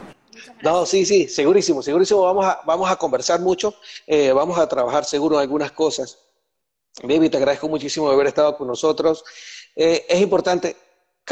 [0.62, 2.22] No, sí, sí, segurísimo, segurísimo.
[2.22, 3.76] Vamos a, vamos a conversar mucho,
[4.08, 6.20] eh, vamos a trabajar seguro algunas cosas.
[7.04, 9.24] Baby, te agradezco muchísimo de haber estado con nosotros.
[9.76, 10.76] Eh, es importante,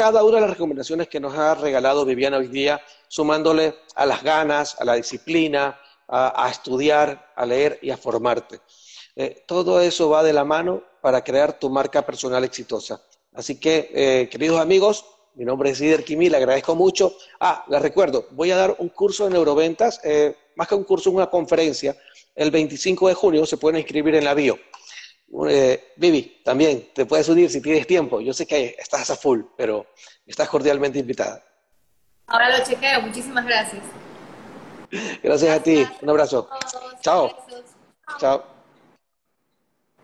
[0.00, 4.22] cada una de las recomendaciones que nos ha regalado Viviana hoy día, sumándole a las
[4.22, 5.78] ganas, a la disciplina,
[6.08, 8.62] a, estudiar, a leer y a formarte.
[9.14, 13.02] Eh, todo eso va de la mano para crear tu marca personal exitosa.
[13.34, 17.14] Así que, eh, queridos amigos, mi nombre es Ider Kimi, le agradezco mucho.
[17.38, 21.10] Ah, les recuerdo, voy a dar un curso de neuroventas, eh, más que un curso,
[21.10, 21.94] una conferencia,
[22.34, 24.58] el 25 de junio, se pueden inscribir en la bio.
[25.48, 28.20] Eh, Vivi, también te puedes unir si tienes tiempo.
[28.20, 29.86] Yo sé que estás a full, pero
[30.26, 31.42] estás cordialmente invitada.
[32.26, 33.02] Ahora lo chequeo.
[33.02, 33.82] Muchísimas gracias.
[35.22, 35.86] Gracias a ti.
[36.00, 36.48] Un abrazo.
[37.00, 37.30] Chao.
[38.18, 38.49] Chao.